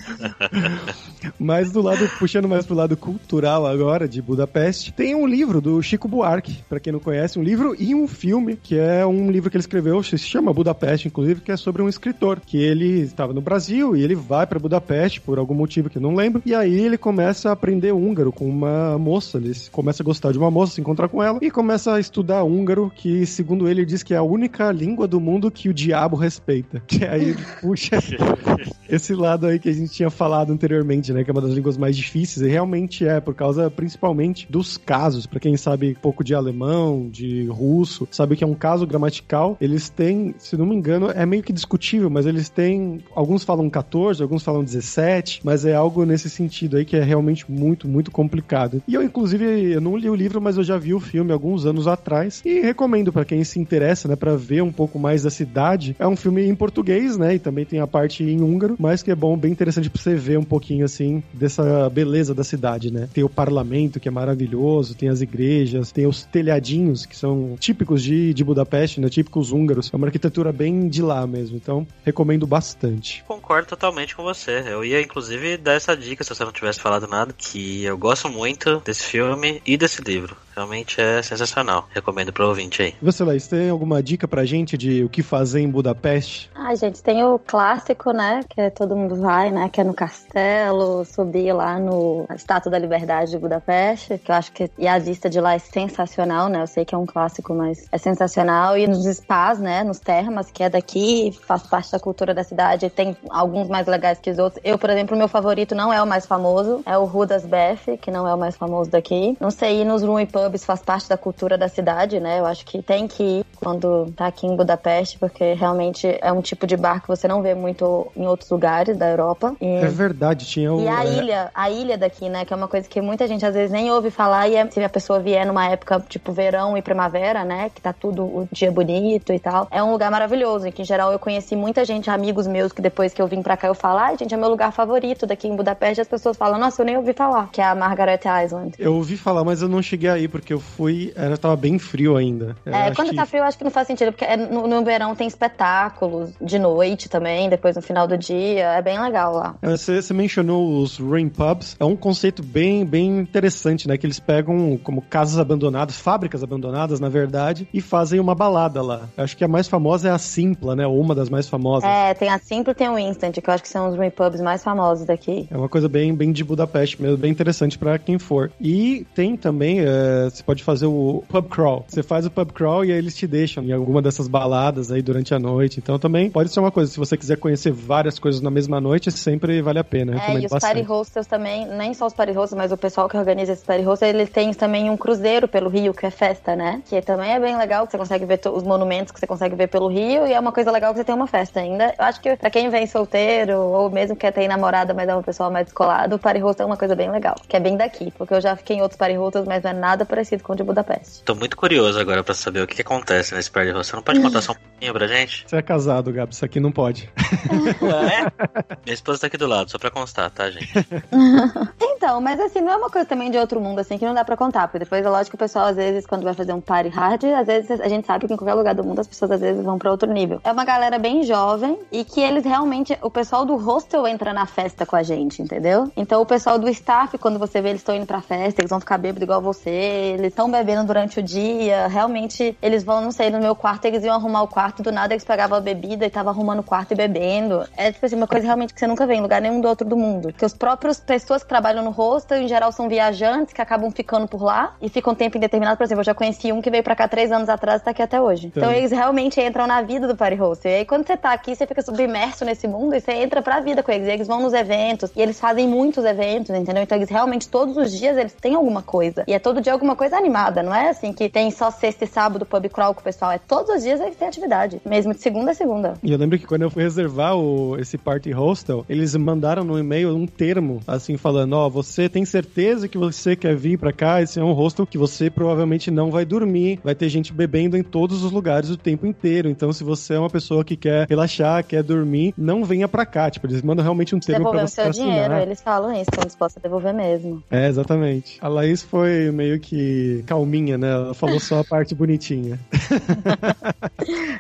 Mas 1.39 1.73
do 1.73 1.81
lado, 1.81 2.09
puxando 2.19 2.49
mais 2.49 2.67
pro 2.67 2.75
lado 2.75 2.97
cultural 2.97 3.67
agora, 3.67 4.07
de 4.07 4.21
Budapeste, 4.21 4.93
tem 4.93 5.15
um 5.15 5.27
livro 5.27 5.61
do 5.61 5.83
Chico 5.83 6.07
Buarque, 6.07 6.63
pra 6.69 6.79
quem 6.79 6.93
não 6.93 7.01
conhece, 7.01 7.39
um 7.39 7.43
livro 7.43 7.75
e 7.79 7.95
um 7.95 8.07
filme, 8.07 8.57
que 8.57 8.79
é 8.79 9.05
um 9.07 9.31
livro 9.31 9.51
que 9.51 9.57
ele 9.57 9.63
escreveu, 9.63 10.03
se 10.03 10.19
chama 10.19 10.53
Budapeste, 10.53 11.09
inclusive, 11.09 11.41
que 11.41 11.51
é 11.51 11.57
sobre 11.57 11.83
um 11.83 11.89
escritor, 11.89 12.41
que 12.41 12.59
ele 12.59 13.01
estava 13.01 13.33
no 13.33 13.41
Brasil 13.41 13.97
e 13.97 14.03
ele 14.03 14.15
vai 14.15 14.47
pra 14.47 14.59
Budapeste 14.59 15.21
por 15.21 15.39
algum 15.39 15.55
motivo 15.55 15.89
que 15.89 15.99
eu 15.99 16.03
não 16.03 16.15
lembro, 16.15 16.43
e 16.45 16.55
aí 16.55 16.79
ele 16.79 16.99
começa 16.99 17.49
a 17.49 17.53
aprender 17.53 17.93
húngaro 17.93 18.33
com 18.33 18.49
uma 18.49 18.99
moça, 18.99 19.39
ele 19.39 19.53
começa 19.71 20.03
a 20.03 20.05
gostar 20.05 20.33
de 20.33 20.39
uma 20.39 20.51
moça, 20.51 20.75
se 20.75 20.81
encontrar 20.81 21.09
com 21.09 21.23
ela, 21.23 21.39
e 21.41 21.51
começa 21.51 21.95
a 21.95 22.01
estudar 22.01 22.43
húngaro, 22.43 22.93
que 22.95 23.25
segundo 23.27 23.69
ele 23.69 23.85
diz 23.85 24.03
que 24.03 24.15
é 24.15 24.19
a 24.19 24.23
única 24.23 24.42
língua 24.73 25.07
do 25.07 25.21
mundo 25.21 25.51
que 25.51 25.69
o 25.69 25.75
diabo 25.75 26.17
respeita. 26.17 26.83
Que 26.93 27.07
aí 27.07 27.31
ele 27.31 27.45
puxa 27.61 27.97
esse 28.89 29.15
lado 29.15 29.47
aí 29.47 29.59
que 29.59 29.69
a 29.69 29.73
gente 29.73 29.93
tinha 29.93 30.11
falado 30.11 30.53
anteriormente, 30.53 31.13
né? 31.13 31.25
Que 31.25 31.31
é 31.31 31.33
uma 31.33 31.41
das 31.41 31.53
línguas 31.53 31.79
mais 31.79 31.97
difíceis, 31.97 32.47
e 32.47 32.51
realmente 32.51 33.07
é, 33.07 33.19
por 33.19 33.35
causa 33.35 33.71
principalmente 33.71 34.47
dos 34.51 34.77
casos. 34.77 35.27
Pra 35.27 35.41
quem 35.41 35.57
sabe 35.57 35.97
pouco 36.01 36.23
de 36.23 36.35
alemão, 36.35 37.09
de 37.11 37.47
russo, 37.47 38.07
sabe 38.11 38.37
que 38.37 38.45
é 38.45 38.47
um 38.47 38.55
caso 38.55 38.87
gramatical. 38.87 39.57
Eles 39.61 39.89
têm, 39.89 40.35
se 40.39 40.57
não 40.57 40.67
me 40.67 40.77
engano, 40.77 41.11
é 41.11 41.25
meio 41.25 41.43
que 41.43 41.53
discutível, 41.53 42.11
mas 42.11 42.27
eles 42.27 42.49
têm. 42.49 43.01
Alguns 43.15 43.43
falam 43.43 43.71
14, 43.71 44.23
alguns 44.23 44.43
falam 44.43 44.63
17, 44.63 45.41
mas 45.43 45.65
é 45.65 45.75
algo 45.75 46.05
nesse 46.05 46.29
sentido 46.29 46.77
aí 46.77 46.85
que 46.85 46.97
é 46.97 47.03
realmente 47.03 47.51
muito, 47.51 47.89
muito 47.89 48.11
complicado. 48.11 48.83
E 48.87 48.95
eu, 48.95 49.03
inclusive, 49.03 49.73
eu 49.73 49.81
não 49.81 49.97
li 49.97 50.11
o 50.11 50.15
livro, 50.15 50.41
mas 50.41 50.57
eu 50.57 50.63
já 50.63 50.77
vi 50.77 50.93
o 50.93 51.01
filme 51.01 51.33
alguns 51.33 51.65
anos 51.65 51.87
atrás 51.87 52.43
e 52.45 52.61
recomendo 52.61 53.13
para 53.13 53.25
quem 53.25 53.43
se 53.45 53.59
interessa, 53.59 54.09
né, 54.09 54.17
para 54.33 54.37
ver 54.37 54.63
um 54.63 54.73
pouco 54.73 54.99
mais 54.99 55.23
da 55.23 55.31
cidade. 55.31 55.95
É 55.99 56.07
um 56.07 56.17
filme 56.17 56.47
em 56.47 56.55
português, 56.55 57.17
né, 57.17 57.35
e 57.35 57.39
também 57.39 57.65
tem 57.65 57.81
a 57.81 57.87
parte 57.87 58.25
em 58.25 58.41
húngaro, 58.41 58.77
mas 58.79 59.03
que 59.03 59.11
é 59.11 59.15
bom, 59.15 59.37
bem 59.37 59.53
interessante 59.53 59.91
pra 59.91 60.01
você 60.01 60.15
ver 60.15 60.39
um 60.39 60.45
pouquinho 60.45 60.85
assim 60.85 61.23
dessa 61.33 61.89
beleza 61.91 62.35
da 62.35 62.45
cidade, 62.45 62.93
né? 62.93 63.09
Tem 63.13 63.25
o 63.25 63.29
parlamento 63.29 64.01
que 64.01 64.09
é 64.09 64.11
maravilhoso, 64.11 64.95
tem 64.95 65.09
as 65.09 65.21
igrejas, 65.21 65.93
tem 65.93 66.07
os 66.07 66.25
telhadinhos 66.25 67.05
que 67.05 67.17
são 67.17 67.57
típicos 67.59 68.03
de, 68.03 68.33
de 68.33 68.45
Budapeste, 68.45 69.01
né, 69.01 69.09
típicos 69.09 69.53
húngaros. 69.53 69.91
É 69.93 69.97
uma 69.97 70.07
arquitetura 70.07 70.53
bem 70.53 70.89
de 70.89 71.03
lá 71.03 71.27
mesmo, 71.27 71.57
então 71.57 71.87
recomendo 72.05 72.47
bastante. 72.47 73.23
Concordo 73.27 73.69
totalmente 73.69 74.17
com 74.17 74.23
você. 74.23 74.63
Eu 74.67 74.85
ia 74.85 75.01
inclusive 75.01 75.57
dar 75.57 75.75
essa 75.75 75.97
dica 75.97 76.25
se 76.25 76.35
você 76.35 76.45
não 76.45 76.53
tivesse 76.53 76.81
falado 76.81 77.07
nada, 77.07 77.35
que 77.37 77.85
eu 77.85 77.99
gosto 77.99 78.29
muito 78.29 78.81
desse 78.85 79.05
filme 79.05 79.61
e 79.67 79.77
desse 79.77 80.03
livro. 80.03 80.37
Realmente 80.55 81.01
é 81.01 81.23
sensacional. 81.23 81.89
Recomendo 81.93 82.33
pro 82.33 82.47
ouvinte 82.47 82.83
aí. 82.83 82.95
Você, 83.01 83.25
Laís, 83.25 83.47
tem 83.47 83.71
alguma 83.71 84.03
dica 84.03 84.22
pra 84.27 84.45
gente 84.45 84.77
de 84.77 85.05
o 85.05 85.09
que 85.09 85.23
fazer 85.23 85.61
em 85.61 85.71
Budapeste? 85.71 86.51
Ai, 86.55 86.77
gente, 86.77 87.03
tem 87.03 87.25
o 87.25 87.39
clássico, 87.39 88.13
né? 88.13 88.41
Que 88.49 88.71
todo 88.71 88.97
mundo 88.97 89.17
vai, 89.17 89.51
né? 89.51 89.69
Que 89.69 89.81
é 89.81 89.85
no 89.85 89.95
castelo, 89.95 91.05
subir 91.05 91.53
lá 91.53 91.79
no 91.79 92.27
Estátua 92.35 92.71
da 92.71 92.79
Liberdade 92.79 93.31
de 93.31 93.39
Budapeste, 93.39 94.19
que 94.19 94.31
eu 94.31 94.35
acho 94.35 94.53
que 94.53 94.71
e 94.79 94.87
a 94.87 94.99
vista 94.99 95.29
de 95.29 95.41
lá 95.41 95.55
é 95.55 95.59
sensacional, 95.59 96.49
né? 96.49 96.63
Eu 96.63 96.67
sei 96.67 96.85
que 96.85 96.95
é 96.95 96.99
um 96.99 97.07
clássico, 97.07 97.55
mas 97.55 97.87
é 97.91 97.99
sensacional. 97.99 98.77
E 98.77 98.87
nos 98.87 99.05
spas, 99.05 99.59
né? 99.59 99.85
Nos 99.85 99.99
termas, 99.99 100.51
que 100.51 100.63
é 100.63 100.69
daqui, 100.69 101.37
faz 101.47 101.63
parte 101.63 101.93
da 101.93 102.01
cultura 102.01 102.35
da 102.35 102.45
cidade. 102.45 102.89
Tem 102.91 103.17
alguns 103.31 103.69
mais 103.69 103.87
legais 103.87 104.19
que 104.19 104.31
os 104.31 104.39
outros. 104.39 104.63
Eu, 104.65 104.79
por 104.79 104.91
exemplo, 104.91 105.17
meu 105.17 105.29
favorito 105.29 105.75
não 105.75 105.93
é 105.93 106.03
o 106.03 106.07
mais 106.07 106.27
famoso, 106.27 106.83
é 106.87 106.97
o 106.97 107.05
Rudas 107.05 107.45
Beth, 107.45 107.99
que 108.01 108.11
não 108.11 108.27
é 108.27 108.35
o 108.35 108.39
mais 108.39 108.57
famoso 108.57 108.91
daqui. 108.91 109.37
Não 109.41 109.51
sei, 109.51 109.83
ir 109.83 109.85
nos 109.85 110.03
Room 110.03 110.27
pubs 110.27 110.65
faz 110.65 110.83
parte 110.83 111.09
da 111.09 111.17
cultura 111.17 111.57
da 111.59 111.69
cidade, 111.69 112.21
né? 112.21 112.41
Eu 112.41 112.47
acho 112.47 112.65
que 112.65 112.83
tem 112.83 113.07
que 113.07 113.23
ir 113.23 113.47
quando 113.57 114.12
tá 114.13 114.27
aqui 114.27 114.47
em 114.47 114.57
Budapeste, 114.57 115.19
porque 115.19 115.55
realmente 115.55 116.19
é 116.21 116.33
um 116.33 116.41
tipo 116.41 116.67
de 116.67 116.77
bar 116.77 117.01
que 117.01 117.09
você 117.09 117.27
não 117.27 117.43
vê 117.43 117.55
muito 117.55 118.11
em 118.17 118.27
outros 118.27 118.51
lugares 118.51 118.97
da 118.97 119.09
Europa. 119.09 119.55
E, 119.61 119.67
é 119.67 119.87
verdade, 119.87 120.47
tinha 120.47 120.73
o. 120.73 120.81
E 120.81 120.89
a 120.89 121.05
é... 121.05 121.13
ilha, 121.19 121.51
a 121.55 121.71
ilha 121.71 121.99
daqui, 121.99 122.29
né? 122.29 122.45
Que 122.45 122.53
é 122.53 122.57
uma 122.57 122.69
coisa 122.69 122.89
que 122.89 123.01
muita 123.01 123.27
gente 123.27 123.45
às 123.45 123.55
vezes 123.55 123.71
nem 123.71 123.91
ouve 123.91 124.11
falar, 124.11 124.49
e 124.49 124.57
é, 124.57 124.71
se 124.71 124.83
a 124.83 124.89
pessoa 124.89 125.21
vier 125.21 125.47
numa 125.47 125.67
época 125.69 126.03
tipo 126.09 126.33
verão 126.33 126.77
e 126.77 126.83
primavera, 126.83 127.45
né? 127.45 127.71
Que 127.75 127.81
tá 127.81 127.93
tudo 127.93 128.25
o 128.25 128.49
dia 128.53 128.71
bonito 128.71 129.33
e 129.33 129.39
tal. 129.39 129.69
É 129.71 129.83
um 129.83 129.93
lugar 129.93 130.11
maravilhoso, 130.11 130.67
em 130.67 130.73
que 130.73 130.83
em 130.83 130.85
geral 130.85 131.13
eu 131.13 131.19
conheci 131.19 131.57
muita 131.57 131.85
gente, 131.85 132.11
amigos 132.11 132.47
meus, 132.47 132.73
que 132.73 132.83
depois 132.83 133.13
que 133.13 133.23
eu 133.23 133.27
vim 133.27 133.43
pra 133.43 133.57
cá 133.57 133.69
eu 133.69 133.75
falo, 133.75 133.99
ai, 133.99 134.17
gente, 134.19 134.35
é 134.35 134.37
meu 134.37 134.49
lugar 134.49 134.73
favorito 134.73 135.27
daqui 135.27 135.49
em 135.49 135.57
Budapeste, 135.57 136.01
as 136.01 136.09
pessoas 136.09 136.37
falam, 136.37 136.59
nossa, 136.59 136.83
eu 136.83 136.87
nem 136.87 136.97
ouvi 136.97 137.13
falar, 137.13 137.49
que 137.51 137.61
é 137.61 137.65
a 137.65 137.75
Margaret 137.75 138.21
Island. 138.45 138.75
Eu 138.79 138.95
ouvi 138.95 139.17
falar, 139.17 139.45
mas 139.45 139.63
eu 139.63 139.69
não 139.69 139.83
cheguei 139.83 140.11
aí, 140.11 140.29
porque 140.29 140.53
eu 140.53 140.61
fui, 140.61 141.13
era, 141.15 141.37
tava 141.37 141.57
bem 141.57 141.79
frio 141.79 142.17
ainda. 142.17 142.57
É, 142.67 142.93
quando 142.95 143.11
que... 143.11 143.17
tá 143.17 143.27
frio, 143.27 143.45
acho 143.45 143.57
que 143.57 143.65
não 143.65 143.71
faz 143.71 143.87
sentido, 143.87 144.02
porque 144.11 144.25
é, 144.25 144.37
no, 144.37 144.67
no, 144.67 144.85
verão 144.85 145.15
tem 145.15 145.27
espetáculos 145.27 146.31
de 146.41 146.59
noite 146.59 147.09
também, 147.09 147.49
depois 147.49 147.77
no 147.77 147.83
final 147.83 148.07
do 148.07 148.17
dia, 148.19 148.65
é 148.73 148.83
bem 148.83 149.01
legal 149.01 149.35
lá. 149.35 149.55
É, 149.63 149.71
você, 149.71 150.03
você 150.03 150.13
mencionou 150.13 150.83
os 150.83 150.99
rain 150.99 151.29
pubs, 151.29 151.77
é 151.79 151.85
um 151.85 151.97
conceito 151.97 152.43
bem, 152.43 152.85
bem 152.85 153.19
interessante, 153.21 153.87
né, 153.87 153.97
que 153.97 154.07
eles 154.07 154.19
pegam 154.19 154.79
como 154.83 155.03
casas 155.03 155.39
abandonadas, 155.39 155.99
fábricas 155.99 156.43
abandonadas, 156.43 157.01
na 157.01 157.09
verdade, 157.09 157.69
e 157.73 157.81
fazem 157.81 158.19
uma 158.19 158.35
balada 158.35 158.83
lá. 158.83 159.09
Eu 159.17 159.25
acho 159.25 159.37
que 159.37 159.45
a 159.45 159.49
mais 159.49 159.69
famosa 159.69 160.09
é 160.09 160.13
a 160.13 160.19
Simpla, 160.19 160.75
né, 160.75 160.87
ou 160.87 161.01
uma 161.01 161.15
das 161.15 161.29
mais 161.29 161.49
famosas. 161.49 161.89
É, 161.89 162.15
tem 162.15 162.29
a 162.29 162.39
Simpla 162.39 162.73
e 162.73 162.75
tem 162.75 162.89
o 162.89 162.99
Instant, 162.99 163.39
que 163.39 163.49
eu 163.49 163.55
acho 163.55 163.63
que 163.63 163.69
são 163.69 163.89
os 163.89 163.97
rain 163.97 164.11
pubs 164.11 164.41
mais 164.41 164.63
famosos 164.63 165.07
daqui. 165.07 165.47
É 165.51 165.57
uma 165.57 165.69
coisa 165.69 165.89
bem, 165.89 166.15
bem 166.15 166.33
de 166.33 166.45
Budapeste 166.45 167.01
mesmo, 167.01 167.17
bem 167.17 167.31
interessante 167.31 167.79
para 167.79 167.99
quem 167.99 168.19
for. 168.19 168.51
E 168.61 169.07
tem 169.15 169.37
também, 169.37 169.81
é, 169.81 170.29
você 170.31 170.43
pode 170.43 170.63
fazer 170.63 170.87
o 170.87 171.23
pub 171.29 171.49
crawl. 171.49 171.85
Você 171.89 172.03
faz 172.03 172.27
o 172.27 172.31
pub 172.31 172.53
crawl 172.53 172.85
e 172.85 172.93
aí 172.93 172.99
eles 172.99 173.17
te 173.17 173.27
deixam 173.27 173.63
em 173.63 173.73
alguma 173.83 174.01
dessas 174.01 174.29
baladas 174.29 174.91
aí 174.91 175.03
durante 175.03 175.35
a 175.35 175.39
noite. 175.39 175.79
Então 175.79 175.99
também 175.99 176.31
pode 176.31 176.51
ser 176.51 176.61
uma 176.61 176.71
coisa, 176.71 176.91
se 176.91 176.99
você 176.99 177.17
quiser 177.17 177.37
conhecer 177.37 177.73
várias 177.73 178.19
coisas 178.19 178.41
na 178.41 178.51
mesma 178.51 178.81
noite, 178.81 179.11
sempre 179.11 179.61
vale 179.61 179.79
a 179.79 179.85
pena. 179.85 180.15
É, 180.15 180.35
e 180.35 180.47
os 180.47 180.51
bastante. 180.51 180.61
party 180.61 180.83
hostels 180.83 181.27
também, 181.27 181.67
nem 181.67 181.93
só 181.95 182.07
os 182.07 182.15
party 182.15 182.33
hostels, 182.33 182.59
mas 182.59 182.73
o 182.73 182.77
pessoal 182.77 183.09
que 183.09 183.17
organiza 183.17 183.53
esses 183.53 183.65
party 183.65 183.83
hostels, 183.83 184.15
eles 184.15 184.31
têm 184.31 184.53
também 184.55 184.89
um 184.89 184.97
cruzeiro 184.97 185.47
pelo 185.47 185.69
Rio, 185.69 185.93
que 185.93 186.07
é 186.07 186.11
festa, 186.11 186.57
né? 186.57 186.83
Que 186.89 187.03
também 187.03 187.33
é 187.33 187.41
bem 187.41 187.57
legal, 187.57 187.87
que 187.87 187.93
você 187.93 187.99
consegue 187.99 188.25
ver 188.25 188.41
os 188.53 188.63
monumentos 188.63 189.13
que 189.13 189.21
você 189.21 189.27
consegue 189.27 189.55
ver 189.55 189.69
pelo 189.69 189.89
Rio 189.89 190.27
e 190.27 190.33
é 190.33 190.41
uma 190.41 190.53
coisa 190.53 190.71
legal 190.71 190.93
que 190.93 190.99
você 190.99 191.05
tem 191.05 191.15
uma 191.15 191.27
festa 191.27 191.61
ainda. 191.61 191.95
Eu 191.99 192.05
acho 192.05 192.21
que 192.21 192.37
pra 192.37 192.51
quem 192.51 192.71
vem 192.71 192.87
solteiro 192.87 193.59
ou 193.59 193.91
mesmo 193.91 194.17
quer 194.17 194.33
ter 194.33 194.47
namorada, 194.49 194.95
mas 194.95 195.09
é 195.09 195.15
uma 195.15 195.23
pessoa 195.23 195.51
mais 195.51 195.67
descolado, 195.67 196.17
o 196.17 196.19
party 196.19 196.41
hostel 196.41 196.65
é 196.65 196.67
uma 196.67 196.77
coisa 196.77 196.95
bem 196.95 197.11
legal, 197.11 197.37
que 197.49 197.57
é 197.57 197.61
bem 197.61 197.77
daqui, 197.77 198.13
porque 198.17 198.35
eu 198.35 198.41
já 198.41 198.55
fiquei 198.57 198.77
em 198.77 198.83
outros 198.83 198.99
party 198.99 199.17
hostels, 199.17 199.47
mas 199.47 199.63
não 199.63 199.71
é 199.71 199.75
nada 199.75 200.05
parecido 200.05 200.43
com 200.43 200.53
o 200.53 200.57
de 200.57 200.63
Budapeste. 200.63 201.23
Tô 201.25 201.35
muito 201.35 201.57
curioso 201.57 201.99
agora 201.99 202.23
pra 202.23 202.35
saber 202.35 202.63
o 202.63 202.67
que, 202.67 202.77
que 202.77 202.83
acontece 202.83 203.35
nesse 203.35 203.51
party 203.51 203.72
hostel. 203.73 203.97
Não 203.97 204.03
pode 204.03 204.21
contar 204.21 204.43
só 204.43 204.53
um 204.53 204.57
pouquinho 204.57 204.93
pra 204.93 205.07
gente? 205.07 205.45
Você 205.47 205.57
é 205.57 205.63
casado, 205.63 206.13
Gabi, 206.13 206.33
isso 206.33 206.45
aqui 206.45 206.61
não 206.61 206.73
pode. 206.73 207.11
é? 207.17 208.77
Minha 208.85 208.95
esposa 208.95 209.21
tá 209.21 209.27
aqui 209.27 209.37
do 209.37 209.47
lado, 209.47 209.71
só 209.71 209.79
pra 209.79 209.91
constar, 209.91 210.31
tá, 210.31 210.51
gente? 210.51 210.73
então, 211.81 212.21
mas 212.21 212.41
assim, 212.41 212.61
não 212.61 212.73
é 212.73 212.77
uma 212.77 212.91
coisa 212.91 213.07
também 213.07 213.31
de 213.31 213.39
outro 213.39 213.61
mundo, 213.61 213.79
assim, 213.79 213.99
que 213.99 214.05
não 214.05 214.15
dá 214.15 214.25
pra 214.25 214.37
contar, 214.37 214.69
porque 214.69 214.81
depois 214.81 215.05
é 215.05 215.09
lógico 215.09 215.31
que 215.31 215.37
o 215.37 215.39
pessoal, 215.39 215.67
às 215.67 215.77
vezes, 215.77 216.07
quando 216.07 216.25
vai 216.25 216.35
fazer 216.35 216.53
um 216.53 216.61
party 216.61 216.89
hard, 216.89 217.25
às 217.25 217.47
vezes 217.47 217.81
a 217.81 217.89
gente 217.89 218.07
sabe 218.07 218.27
que 218.27 218.35
em 218.35 218.37
qualquer 218.37 218.55
lugar 218.55 218.75
do 218.75 218.85
mundo 218.85 219.01
as 219.01 219.07
pessoas, 219.07 219.31
às 219.31 219.41
vezes, 219.41 219.65
vão 219.65 219.79
pra 219.79 219.91
outro 219.91 220.11
nível. 220.13 220.41
É 220.45 220.53
uma 220.53 220.65
galera 220.65 220.99
bem 220.99 221.23
jovem 221.23 221.79
e 221.91 222.05
que 222.05 222.21
eles 222.21 222.45
realmente, 222.45 222.97
o 223.03 223.11
pessoal 223.11 223.45
do 223.45 223.57
hostel 223.57 224.07
entra 224.07 224.33
na 224.33 224.47
festa 224.47 224.85
com 224.85 224.97
a 224.97 225.03
gente, 225.03 225.41
entendeu? 225.41 225.91
Então 225.97 226.21
o 226.21 226.27
pessoal 226.27 226.59
do 226.59 226.69
staff, 226.69 227.17
quando 227.19 227.39
você 227.39 227.61
vê 227.61 227.71
eles 227.71 227.81
estão 227.81 227.95
indo 227.95 228.07
pra 228.07 228.21
festa, 228.21 228.61
eles 228.61 228.71
vão 228.71 228.81
ficar 228.81 228.99
bêbados 228.99 229.23
igual 229.23 229.41
você, 229.41 229.71
eles 229.71 230.29
estão 230.29 230.51
bebendo 230.51 230.85
durante 230.85 231.21
o 231.21 231.23
dia, 231.23 231.87
realmente 231.87 232.57
eles 232.61 232.85
vão, 232.85 233.01
não 233.01 233.11
sei, 233.13 233.31
no 233.31 233.39
meu 233.41 233.55
quarto, 233.63 233.85
eles 233.85 234.03
iam 234.03 234.17
arrumar 234.17 234.43
o 234.43 234.49
quarto, 234.49 234.83
do 234.83 234.91
nada 234.91 235.15
eles 235.15 235.25
pegavam 235.25 235.57
a 235.57 235.61
bebida 235.61 236.05
e 236.05 236.11
tava 236.11 236.31
arrumando 236.31 236.59
o 236.59 236.65
quarto 236.65 236.91
e 236.91 236.97
bebendo. 236.97 237.65
É 237.77 237.93
tipo 237.93 238.05
assim, 238.05 238.17
uma 238.17 238.27
coisa 238.27 238.45
realmente 238.45 238.75
que 238.75 238.81
você 238.81 238.89
nunca 238.89 239.07
vê 239.07 239.15
em 239.15 239.21
lugar 239.21 239.41
nenhum 239.41 239.61
do 239.61 239.69
outro 239.69 239.87
do 239.87 239.97
mundo. 239.97 240.33
Que 240.33 240.45
os 240.45 240.53
próprios 240.53 240.99
pessoas 240.99 241.45
que 241.45 241.49
trabalham 241.49 241.85
no 241.85 241.91
hostel, 241.91 242.39
em 242.39 242.49
geral, 242.49 242.73
são 242.73 242.89
viajantes 242.89 243.55
que 243.55 243.63
acabam 243.63 243.93
ficando 243.93 244.27
por 244.27 244.43
lá 244.43 244.75
e 244.83 244.89
ficam 244.89 245.15
tempo 245.15 245.37
indeterminado. 245.37 245.77
Por 245.77 245.85
exemplo, 245.85 246.01
eu 246.01 246.07
já 246.07 246.15
conheci 246.15 246.53
um 246.53 246.61
que 246.61 246.71
veio 246.71 246.83
pra 246.83 246.97
cá 246.97 247.07
três 247.07 247.31
anos 247.31 247.49
atrás 247.49 247.81
e 247.81 247.85
tá 247.85 247.93
aqui 247.93 248.03
até 248.03 248.21
hoje. 248.21 248.49
Então, 248.49 248.65
então 248.65 248.73
eles 248.73 248.91
realmente 248.91 249.41
entram 249.41 249.65
na 249.69 249.81
vida 249.81 250.09
do 250.09 250.17
party 250.17 250.37
hostel. 250.37 250.73
E 250.73 250.75
aí 250.79 250.85
quando 250.85 251.07
você 251.07 251.17
tá 251.17 251.33
aqui, 251.33 251.55
você 251.55 251.65
fica 251.65 251.83
submerso 251.83 252.45
nesse 252.45 252.67
mundo 252.67 252.97
e 252.97 253.01
você 253.01 253.13
entra 253.13 253.41
pra 253.41 253.61
vida 253.61 253.81
com 253.81 253.93
eles. 253.93 254.09
E 254.09 254.11
eles 254.11 254.27
vão 254.27 254.43
nos 254.43 254.53
eventos 254.53 255.13
e 255.15 255.23
eles 255.23 255.39
fazem 255.39 255.69
muitos 255.69 256.05
eventos, 256.05 256.51
entendeu? 256.51 256.83
Então 256.83 256.99
eles 256.99 257.09
realmente 257.09 257.49
todos 257.49 257.77
os 257.77 257.93
dias 257.93 258.17
eles 258.17 258.33
têm 258.33 258.55
alguma 258.55 258.83
coisa. 258.83 259.23
E 259.29 259.35
é 259.35 259.39
todo 259.39 259.61
dia 259.61 259.73
alguma 259.73 259.95
coisa 259.95 260.17
animada, 260.17 260.63
não 260.63 260.75
é 260.75 260.89
assim 260.89 261.13
que 261.13 261.29
tem 261.29 261.51
só 261.51 261.71
sexta 261.71 262.05
e 262.05 262.09
sábado 262.09 262.45
pub 262.45 262.69
crawl 262.69 262.95
com 262.95 263.01
o 263.01 263.05
pessoal. 263.05 263.31
É 263.31 263.39
todos 263.53 263.77
os 263.77 263.83
dias 263.83 264.01
eles 264.01 264.17
têm 264.17 264.29
atividade, 264.29 264.81
mesmo 264.83 265.13
de 265.13 265.21
segunda 265.21 265.51
a 265.51 265.55
segunda. 265.55 265.93
E 266.03 266.11
eu 266.11 266.17
lembro 266.17 266.39
que 266.39 266.47
quando 266.47 266.63
eu 266.63 266.71
fui 266.71 266.83
reservar 266.83 267.37
o, 267.37 267.77
esse 267.79 267.99
party 267.99 268.31
hostel, 268.31 268.83
eles 268.89 269.15
mandaram 269.15 269.63
no 269.63 269.79
e-mail 269.79 270.17
um 270.17 270.27
termo, 270.27 270.81
assim, 270.87 271.19
falando: 271.19 271.53
Ó, 271.53 271.67
oh, 271.67 271.71
você 271.71 272.09
tem 272.09 272.25
certeza 272.25 272.89
que 272.89 272.97
você 272.97 273.37
quer 273.37 273.55
vir 273.55 273.79
pra 273.79 273.93
cá? 273.93 274.23
Esse 274.23 274.41
é 274.41 274.43
um 274.43 274.55
hostel 274.55 274.87
que 274.87 274.97
você 274.97 275.29
provavelmente 275.29 275.91
não 275.91 276.11
vai 276.11 276.25
dormir, 276.25 276.81
vai 276.83 276.95
ter 276.95 277.11
gente 277.11 277.31
bebendo 277.31 277.77
em 277.77 277.83
todos 277.83 278.25
os 278.25 278.33
lugares 278.33 278.71
o 278.71 278.77
tempo 278.79 279.07
inteiro. 279.07 279.51
Então, 279.51 279.71
se 279.71 279.85
você 279.85 280.15
é 280.15 280.19
uma 280.19 280.31
pessoa 280.31 280.65
que 280.65 280.75
quer 280.75 281.07
relaxar, 281.07 281.63
quer 281.63 281.83
dormir, 281.83 282.33
não 282.39 282.65
venha 282.65 282.89
pra 282.89 283.05
cá. 283.05 283.31
Tipo, 283.31 283.49
eles 283.49 283.61
mandam 283.61 283.83
realmente 283.83 284.15
um 284.15 284.19
termo 284.19 284.47
Devolver 284.47 284.61
pra 284.61 284.67
você 284.67 284.81
o 284.81 284.85
seu 284.85 284.91
assinar. 284.91 285.11
dinheiro, 285.11 285.35
eles 285.43 285.61
falam 285.61 285.93
isso, 285.93 286.09
estão 286.11 286.25
dispostos 286.25 286.57
a 286.57 286.63
devolver 286.63 286.95
mesmo. 286.95 287.43
É, 287.51 287.69
exatamente. 287.69 288.39
A 288.41 288.49
Laís 288.49 288.83
foi 288.83 289.31
meio 289.31 289.61
que 289.61 290.25
calminha, 290.27 290.79
né? 290.79 290.91
Ela 290.91 291.13
falou 291.13 291.39
só 291.39 291.61
a 291.61 291.65
parte 291.65 291.95
bonitinha. 291.95 292.59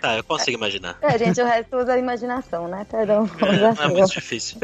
tá, 0.01 0.17
eu 0.17 0.25
consigo 0.25 0.57
imaginar. 0.57 0.97
É, 1.03 1.19
gente, 1.19 1.41
o 1.41 1.45
resto 1.45 1.77
usa 1.77 1.95
a 1.95 1.99
imaginação, 1.99 2.69
né? 2.69 2.87
Perdão. 2.91 3.29
É, 3.41 3.85
é 3.85 3.89
muito 3.89 4.13
difícil. 4.13 4.59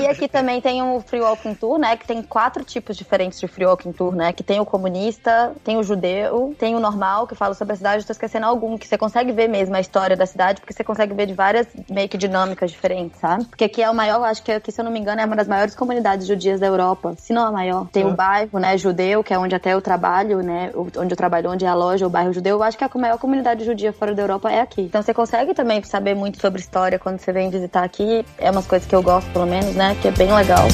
E 0.00 0.06
aqui 0.06 0.28
também 0.28 0.60
tem 0.60 0.82
o 0.82 1.00
Free 1.00 1.20
Walking 1.20 1.54
Tour, 1.54 1.78
né? 1.78 1.96
Que 1.96 2.06
tem 2.06 2.22
quatro 2.22 2.64
tipos 2.64 2.96
diferentes 2.96 3.38
de 3.40 3.46
Free 3.46 3.66
Walking 3.66 3.92
Tour, 3.92 4.14
né? 4.14 4.32
Que 4.32 4.42
tem 4.42 4.60
o 4.60 4.66
comunista, 4.66 5.52
tem 5.62 5.76
o 5.76 5.82
judeu, 5.82 6.54
tem 6.58 6.74
o 6.74 6.80
normal, 6.80 7.26
que 7.26 7.34
fala 7.34 7.54
sobre 7.54 7.74
a 7.74 7.76
cidade. 7.76 8.02
Eu 8.02 8.06
tô 8.06 8.12
esquecendo 8.12 8.46
algum, 8.46 8.76
que 8.78 8.86
você 8.86 8.98
consegue 8.98 9.32
ver 9.32 9.48
mesmo 9.48 9.74
a 9.76 9.80
história 9.80 10.16
da 10.16 10.26
cidade, 10.26 10.60
porque 10.60 10.72
você 10.72 10.84
consegue 10.84 11.14
ver 11.14 11.26
de 11.26 11.34
várias 11.34 11.66
meio 11.88 12.08
que 12.08 12.16
dinâmicas 12.16 12.70
diferentes, 12.70 13.20
sabe? 13.20 13.44
Porque 13.44 13.64
aqui 13.64 13.82
é 13.82 13.90
o 13.90 13.94
maior, 13.94 14.22
acho 14.24 14.42
que 14.42 14.52
aqui, 14.52 14.72
se 14.72 14.80
eu 14.80 14.84
não 14.84 14.92
me 14.92 14.98
engano, 14.98 15.20
é 15.20 15.24
uma 15.24 15.36
das 15.36 15.48
maiores 15.48 15.74
comunidades 15.74 16.26
judias 16.26 16.60
da 16.60 16.66
Europa. 16.66 17.14
Se 17.18 17.32
não 17.32 17.46
a 17.46 17.52
maior. 17.52 17.86
Tem 17.88 18.02
é. 18.02 18.06
o 18.06 18.12
bairro, 18.12 18.58
né, 18.58 18.76
judeu, 18.78 19.22
que 19.22 19.32
é 19.32 19.38
onde 19.38 19.54
até 19.54 19.74
eu 19.74 19.82
trabalho, 19.82 20.42
né? 20.42 20.70
Onde 20.74 21.12
eu 21.12 21.16
trabalho, 21.16 21.50
onde 21.50 21.64
é 21.64 21.68
a 21.68 21.74
loja, 21.74 22.06
o 22.06 22.10
bairro 22.10 22.32
judeu. 22.32 22.56
Eu 22.56 22.62
acho 22.62 22.78
que 22.78 22.84
a 22.84 22.90
maior 22.94 23.18
comunidade 23.18 23.64
judia 23.64 23.73
fora 23.92 24.14
da 24.14 24.22
Europa 24.22 24.50
é 24.50 24.60
aqui. 24.60 24.82
Então 24.82 25.02
você 25.02 25.12
consegue 25.12 25.54
também 25.54 25.82
saber 25.82 26.14
muito 26.14 26.40
sobre 26.40 26.60
história 26.60 26.98
quando 26.98 27.18
você 27.18 27.32
vem 27.32 27.50
visitar 27.50 27.84
aqui. 27.84 28.24
É 28.38 28.50
umas 28.50 28.66
coisas 28.66 28.88
que 28.88 28.94
eu 28.94 29.02
gosto, 29.02 29.30
pelo 29.32 29.46
menos, 29.46 29.74
né? 29.74 29.96
Que 30.00 30.08
é 30.08 30.10
bem 30.10 30.32
legal. 30.32 30.66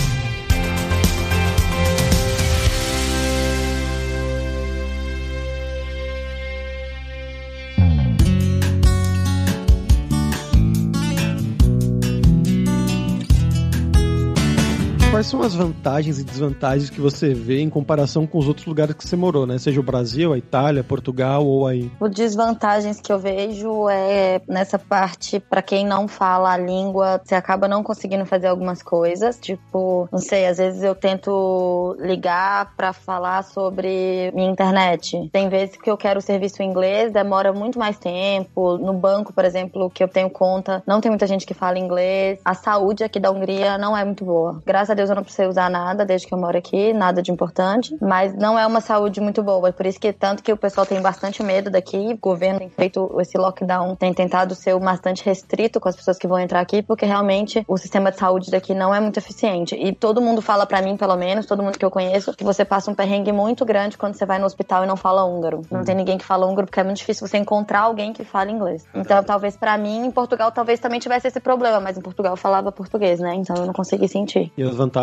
Quais 15.21 15.27
são 15.27 15.43
as 15.43 15.55
vantagens 15.55 16.19
e 16.19 16.25
desvantagens 16.25 16.89
que 16.89 16.99
você 16.99 17.35
vê 17.35 17.61
em 17.61 17.69
comparação 17.69 18.27
com 18.27 18.39
os 18.39 18.49
outros 18.49 18.67
lugares 18.67 18.95
que 18.95 19.07
você 19.07 19.17
morou, 19.17 19.47
né? 19.47 19.59
Seja 19.59 19.79
o 19.79 19.83
Brasil, 19.83 20.33
a 20.33 20.39
Itália, 20.39 20.83
Portugal 20.83 21.45
ou 21.45 21.67
aí. 21.67 21.91
O 22.01 22.09
desvantagens 22.09 23.03
que 23.03 23.13
eu 23.13 23.19
vejo 23.19 23.87
é 23.91 24.41
nessa 24.49 24.79
parte, 24.79 25.39
para 25.39 25.61
quem 25.61 25.87
não 25.87 26.09
fala 26.09 26.55
a 26.55 26.57
língua, 26.57 27.21
você 27.23 27.35
acaba 27.35 27.69
não 27.69 27.83
conseguindo 27.83 28.25
fazer 28.25 28.47
algumas 28.47 28.83
coisas. 28.83 29.39
Tipo, 29.39 30.09
não 30.11 30.21
sei, 30.21 30.47
às 30.47 30.57
vezes 30.57 30.83
eu 30.83 30.95
tento 30.95 31.95
ligar 32.01 32.75
para 32.75 32.95
falar 32.95 33.45
sobre 33.45 34.33
minha 34.35 34.51
internet. 34.51 35.29
Tem 35.31 35.51
vezes 35.51 35.77
que 35.77 35.91
eu 35.91 35.99
quero 35.99 36.21
o 36.21 36.23
serviço 36.23 36.63
em 36.63 36.71
inglês, 36.71 37.13
demora 37.13 37.53
muito 37.53 37.79
mais 37.79 37.99
tempo. 37.99 38.79
No 38.79 38.95
banco, 38.95 39.35
por 39.35 39.45
exemplo, 39.45 39.91
que 39.91 40.03
eu 40.03 40.09
tenho 40.09 40.31
conta, 40.31 40.83
não 40.87 40.99
tem 40.99 41.11
muita 41.11 41.27
gente 41.27 41.45
que 41.45 41.53
fala 41.53 41.79
inglês. 41.79 42.41
A 42.43 42.55
saúde 42.55 43.05
aqui 43.05 43.21
da 43.21 43.31
Hungria 43.31 43.77
não 43.77 43.95
é 43.95 44.03
muito 44.03 44.25
boa. 44.25 44.63
Graças 44.65 44.89
a 44.89 44.95
Deus 44.95 45.10
eu 45.11 45.17
não 45.17 45.23
precisei 45.23 45.47
usar 45.47 45.71
nada 45.71 46.05
desde 46.05 46.27
que 46.27 46.35
eu 46.35 46.39
moro 46.39 46.57
aqui, 46.57 46.93
nada 46.93 47.23
de 47.23 47.31
importante, 47.31 47.97
mas 48.01 48.35
não 48.35 48.59
é 48.59 48.67
uma 48.67 48.81
saúde 48.81 49.21
muito 49.21 49.43
boa. 49.43 49.69
É 49.69 49.73
por 49.73 49.87
isso 49.87 49.99
que 49.99 50.13
tanto 50.13 50.43
que 50.43 50.53
o 50.53 50.57
pessoal 50.57 50.87
tem 50.87 51.01
bastante 51.01 51.43
medo 51.43 51.71
daqui, 51.71 52.13
o 52.15 52.19
governo 52.19 52.59
tem 52.59 52.71
feito 52.71 53.17
esse 53.21 53.37
lockdown, 53.37 53.95
tem 53.97 54.13
tentado 54.13 54.55
ser 54.55 54.79
bastante 54.79 55.25
restrito 55.25 55.81
com 55.81 55.89
as 55.89 55.97
pessoas 55.97 56.19
que 56.19 56.27
vão 56.27 56.39
entrar 56.39 56.61
aqui, 56.61 56.83
porque 56.83 57.05
realmente 57.05 57.65
o 57.69 57.77
sistema 57.77 58.11
de 58.11 58.19
saúde 58.19 58.51
daqui 58.51 58.75
não 58.75 58.95
é 58.95 59.01
muito 59.01 59.19
eficiente. 59.19 59.75
E 59.75 59.93
todo 59.95 60.21
mundo 60.21 60.41
fala 60.43 60.67
para 60.67 60.83
mim, 60.83 60.97
pelo 60.97 61.17
menos, 61.17 61.47
todo 61.47 61.63
mundo 61.63 61.79
que 61.79 61.85
eu 61.85 61.91
conheço, 61.91 62.33
que 62.35 62.45
você 62.45 62.65
passa 62.65 62.91
um 62.91 62.95
perrengue 62.95 63.33
muito 63.33 63.65
grande 63.65 63.99
quando 63.99 64.15
você 64.15 64.27
vai 64.27 64.39
no 64.39 64.47
hospital 64.47 64.85
e 64.85 64.87
não 64.87 64.97
fala 64.97 65.25
húngaro. 65.25 65.63
Não 65.71 65.85
tem 65.85 65.95
ninguém 65.95 66.19
que 66.19 66.25
fala 66.25 66.47
húngaro 66.47 66.67
porque 66.67 66.81
é 66.81 66.85
muito 66.85 66.99
difícil 66.99 67.27
você 67.27 67.39
encontrar 67.39 67.81
alguém 67.81 68.13
que 68.13 68.25
fala 68.25 68.51
inglês. 68.51 68.87
Então, 68.95 69.23
talvez 69.23 69.57
para 69.57 69.77
mim, 69.77 70.07
em 70.07 70.11
Portugal, 70.11 70.51
talvez 70.53 70.81
também 70.81 70.99
tivesse 70.99 71.29
esse 71.29 71.41
problema, 71.41 71.81
mas 71.81 71.97
em 71.97 72.01
Portugal 72.01 72.33
eu 72.33 72.37
falava 72.37 72.71
português, 72.73 73.21
né? 73.21 73.35
Então 73.35 73.57
eu 73.57 73.67
não 73.67 73.73
consegui 73.73 74.09
sentir. 74.09 74.53
E 74.57 74.63
as 74.63 74.75
vantagens? 74.75 75.00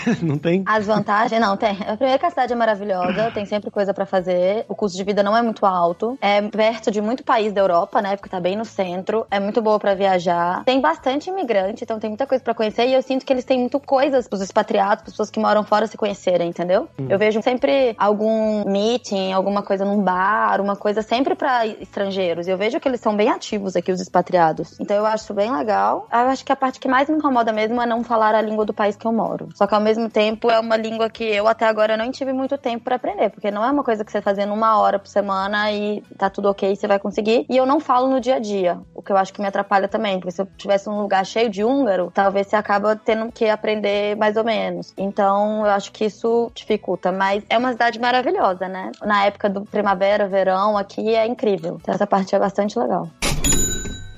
não 0.22 0.38
tem? 0.38 0.62
As 0.66 0.86
vantagens, 0.86 1.40
não, 1.40 1.56
tem. 1.56 1.76
A 1.86 1.96
primeira 1.96 2.18
que 2.18 2.26
a 2.26 2.30
cidade 2.30 2.52
é 2.52 2.56
maravilhosa, 2.56 3.30
tem 3.32 3.44
sempre 3.44 3.70
coisa 3.70 3.92
para 3.92 4.06
fazer. 4.06 4.64
O 4.68 4.74
custo 4.74 4.96
de 4.96 5.04
vida 5.04 5.22
não 5.22 5.36
é 5.36 5.42
muito 5.42 5.64
alto. 5.66 6.18
É 6.20 6.40
perto 6.42 6.90
de 6.90 7.00
muito 7.00 7.24
país 7.24 7.52
da 7.52 7.60
Europa, 7.60 8.00
né? 8.02 8.16
Porque 8.16 8.28
tá 8.28 8.40
bem 8.40 8.56
no 8.56 8.64
centro. 8.64 9.26
É 9.30 9.40
muito 9.40 9.60
boa 9.62 9.78
para 9.78 9.94
viajar. 9.94 10.64
Tem 10.64 10.80
bastante 10.80 11.30
imigrante, 11.30 11.84
então 11.84 11.98
tem 11.98 12.10
muita 12.10 12.26
coisa 12.26 12.42
para 12.42 12.54
conhecer. 12.54 12.86
E 12.86 12.94
eu 12.94 13.02
sinto 13.02 13.24
que 13.24 13.32
eles 13.32 13.44
têm 13.44 13.60
muito 13.60 13.78
coisas 13.80 14.28
pros 14.28 14.40
expatriados, 14.40 15.04
pessoas 15.04 15.30
que 15.30 15.40
moram 15.40 15.64
fora 15.64 15.86
se 15.86 15.96
conhecerem, 15.96 16.48
entendeu? 16.48 16.88
Hum. 16.98 17.06
Eu 17.08 17.18
vejo 17.18 17.42
sempre 17.42 17.94
algum 17.98 18.64
meeting, 18.68 19.32
alguma 19.32 19.62
coisa 19.62 19.84
num 19.84 20.02
bar, 20.02 20.60
uma 20.60 20.76
coisa 20.76 21.02
sempre 21.02 21.34
para 21.34 21.66
estrangeiros. 21.66 22.46
E 22.46 22.50
eu 22.50 22.58
vejo 22.58 22.78
que 22.80 22.88
eles 22.88 23.00
são 23.00 23.16
bem 23.16 23.28
ativos 23.28 23.76
aqui, 23.76 23.92
os 23.92 24.00
expatriados. 24.00 24.78
Então 24.80 24.96
eu 24.96 25.06
acho 25.06 25.32
bem 25.34 25.50
legal. 25.52 26.06
Eu 26.12 26.18
acho 26.18 26.44
que 26.44 26.52
a 26.52 26.56
parte 26.56 26.78
que 26.78 26.88
mais 26.88 27.08
me 27.08 27.16
incomoda 27.16 27.52
mesmo 27.52 27.80
é 27.80 27.86
não 27.86 28.04
falar 28.04 28.34
a 28.34 28.42
língua 28.42 28.64
do 28.64 28.74
país 28.74 28.96
que 28.96 29.06
eu 29.06 29.12
moro. 29.12 29.39
Só 29.54 29.66
que 29.66 29.74
ao 29.74 29.80
mesmo 29.80 30.08
tempo 30.08 30.50
é 30.50 30.58
uma 30.58 30.76
língua 30.76 31.08
que 31.08 31.24
eu 31.24 31.46
até 31.48 31.66
agora 31.66 31.96
não 31.96 32.10
tive 32.10 32.32
muito 32.32 32.56
tempo 32.58 32.84
para 32.84 32.96
aprender, 32.96 33.30
porque 33.30 33.50
não 33.50 33.64
é 33.64 33.70
uma 33.70 33.84
coisa 33.84 34.04
que 34.04 34.10
você 34.10 34.20
fazendo 34.20 34.52
uma 34.52 34.78
hora 34.78 34.98
por 34.98 35.08
semana 35.08 35.70
e 35.72 36.02
tá 36.18 36.28
tudo 36.28 36.48
ok, 36.48 36.74
você 36.74 36.86
vai 36.86 36.98
conseguir. 36.98 37.46
E 37.48 37.56
eu 37.56 37.66
não 37.66 37.80
falo 37.80 38.08
no 38.08 38.20
dia 38.20 38.36
a 38.36 38.38
dia, 38.38 38.78
o 38.94 39.02
que 39.02 39.12
eu 39.12 39.16
acho 39.16 39.32
que 39.32 39.40
me 39.40 39.46
atrapalha 39.46 39.88
também, 39.88 40.18
porque 40.18 40.30
se 40.30 40.42
eu 40.42 40.48
tivesse 40.56 40.88
um 40.88 41.00
lugar 41.00 41.24
cheio 41.24 41.48
de 41.48 41.64
húngaro, 41.64 42.10
talvez 42.12 42.46
você 42.46 42.56
acaba 42.56 42.96
tendo 42.96 43.30
que 43.32 43.48
aprender 43.48 44.16
mais 44.16 44.36
ou 44.36 44.44
menos. 44.44 44.92
Então 44.96 45.64
eu 45.66 45.72
acho 45.72 45.92
que 45.92 46.04
isso 46.04 46.50
dificulta, 46.54 47.12
mas 47.12 47.44
é 47.48 47.58
uma 47.58 47.72
cidade 47.72 47.98
maravilhosa, 47.98 48.68
né? 48.68 48.90
Na 49.02 49.24
época 49.26 49.48
do 49.48 49.62
primavera, 49.62 50.28
verão, 50.28 50.76
aqui 50.76 51.14
é 51.14 51.26
incrível. 51.26 51.78
Então 51.80 51.94
essa 51.94 52.06
parte 52.06 52.34
é 52.34 52.38
bastante 52.38 52.78
legal. 52.78 53.08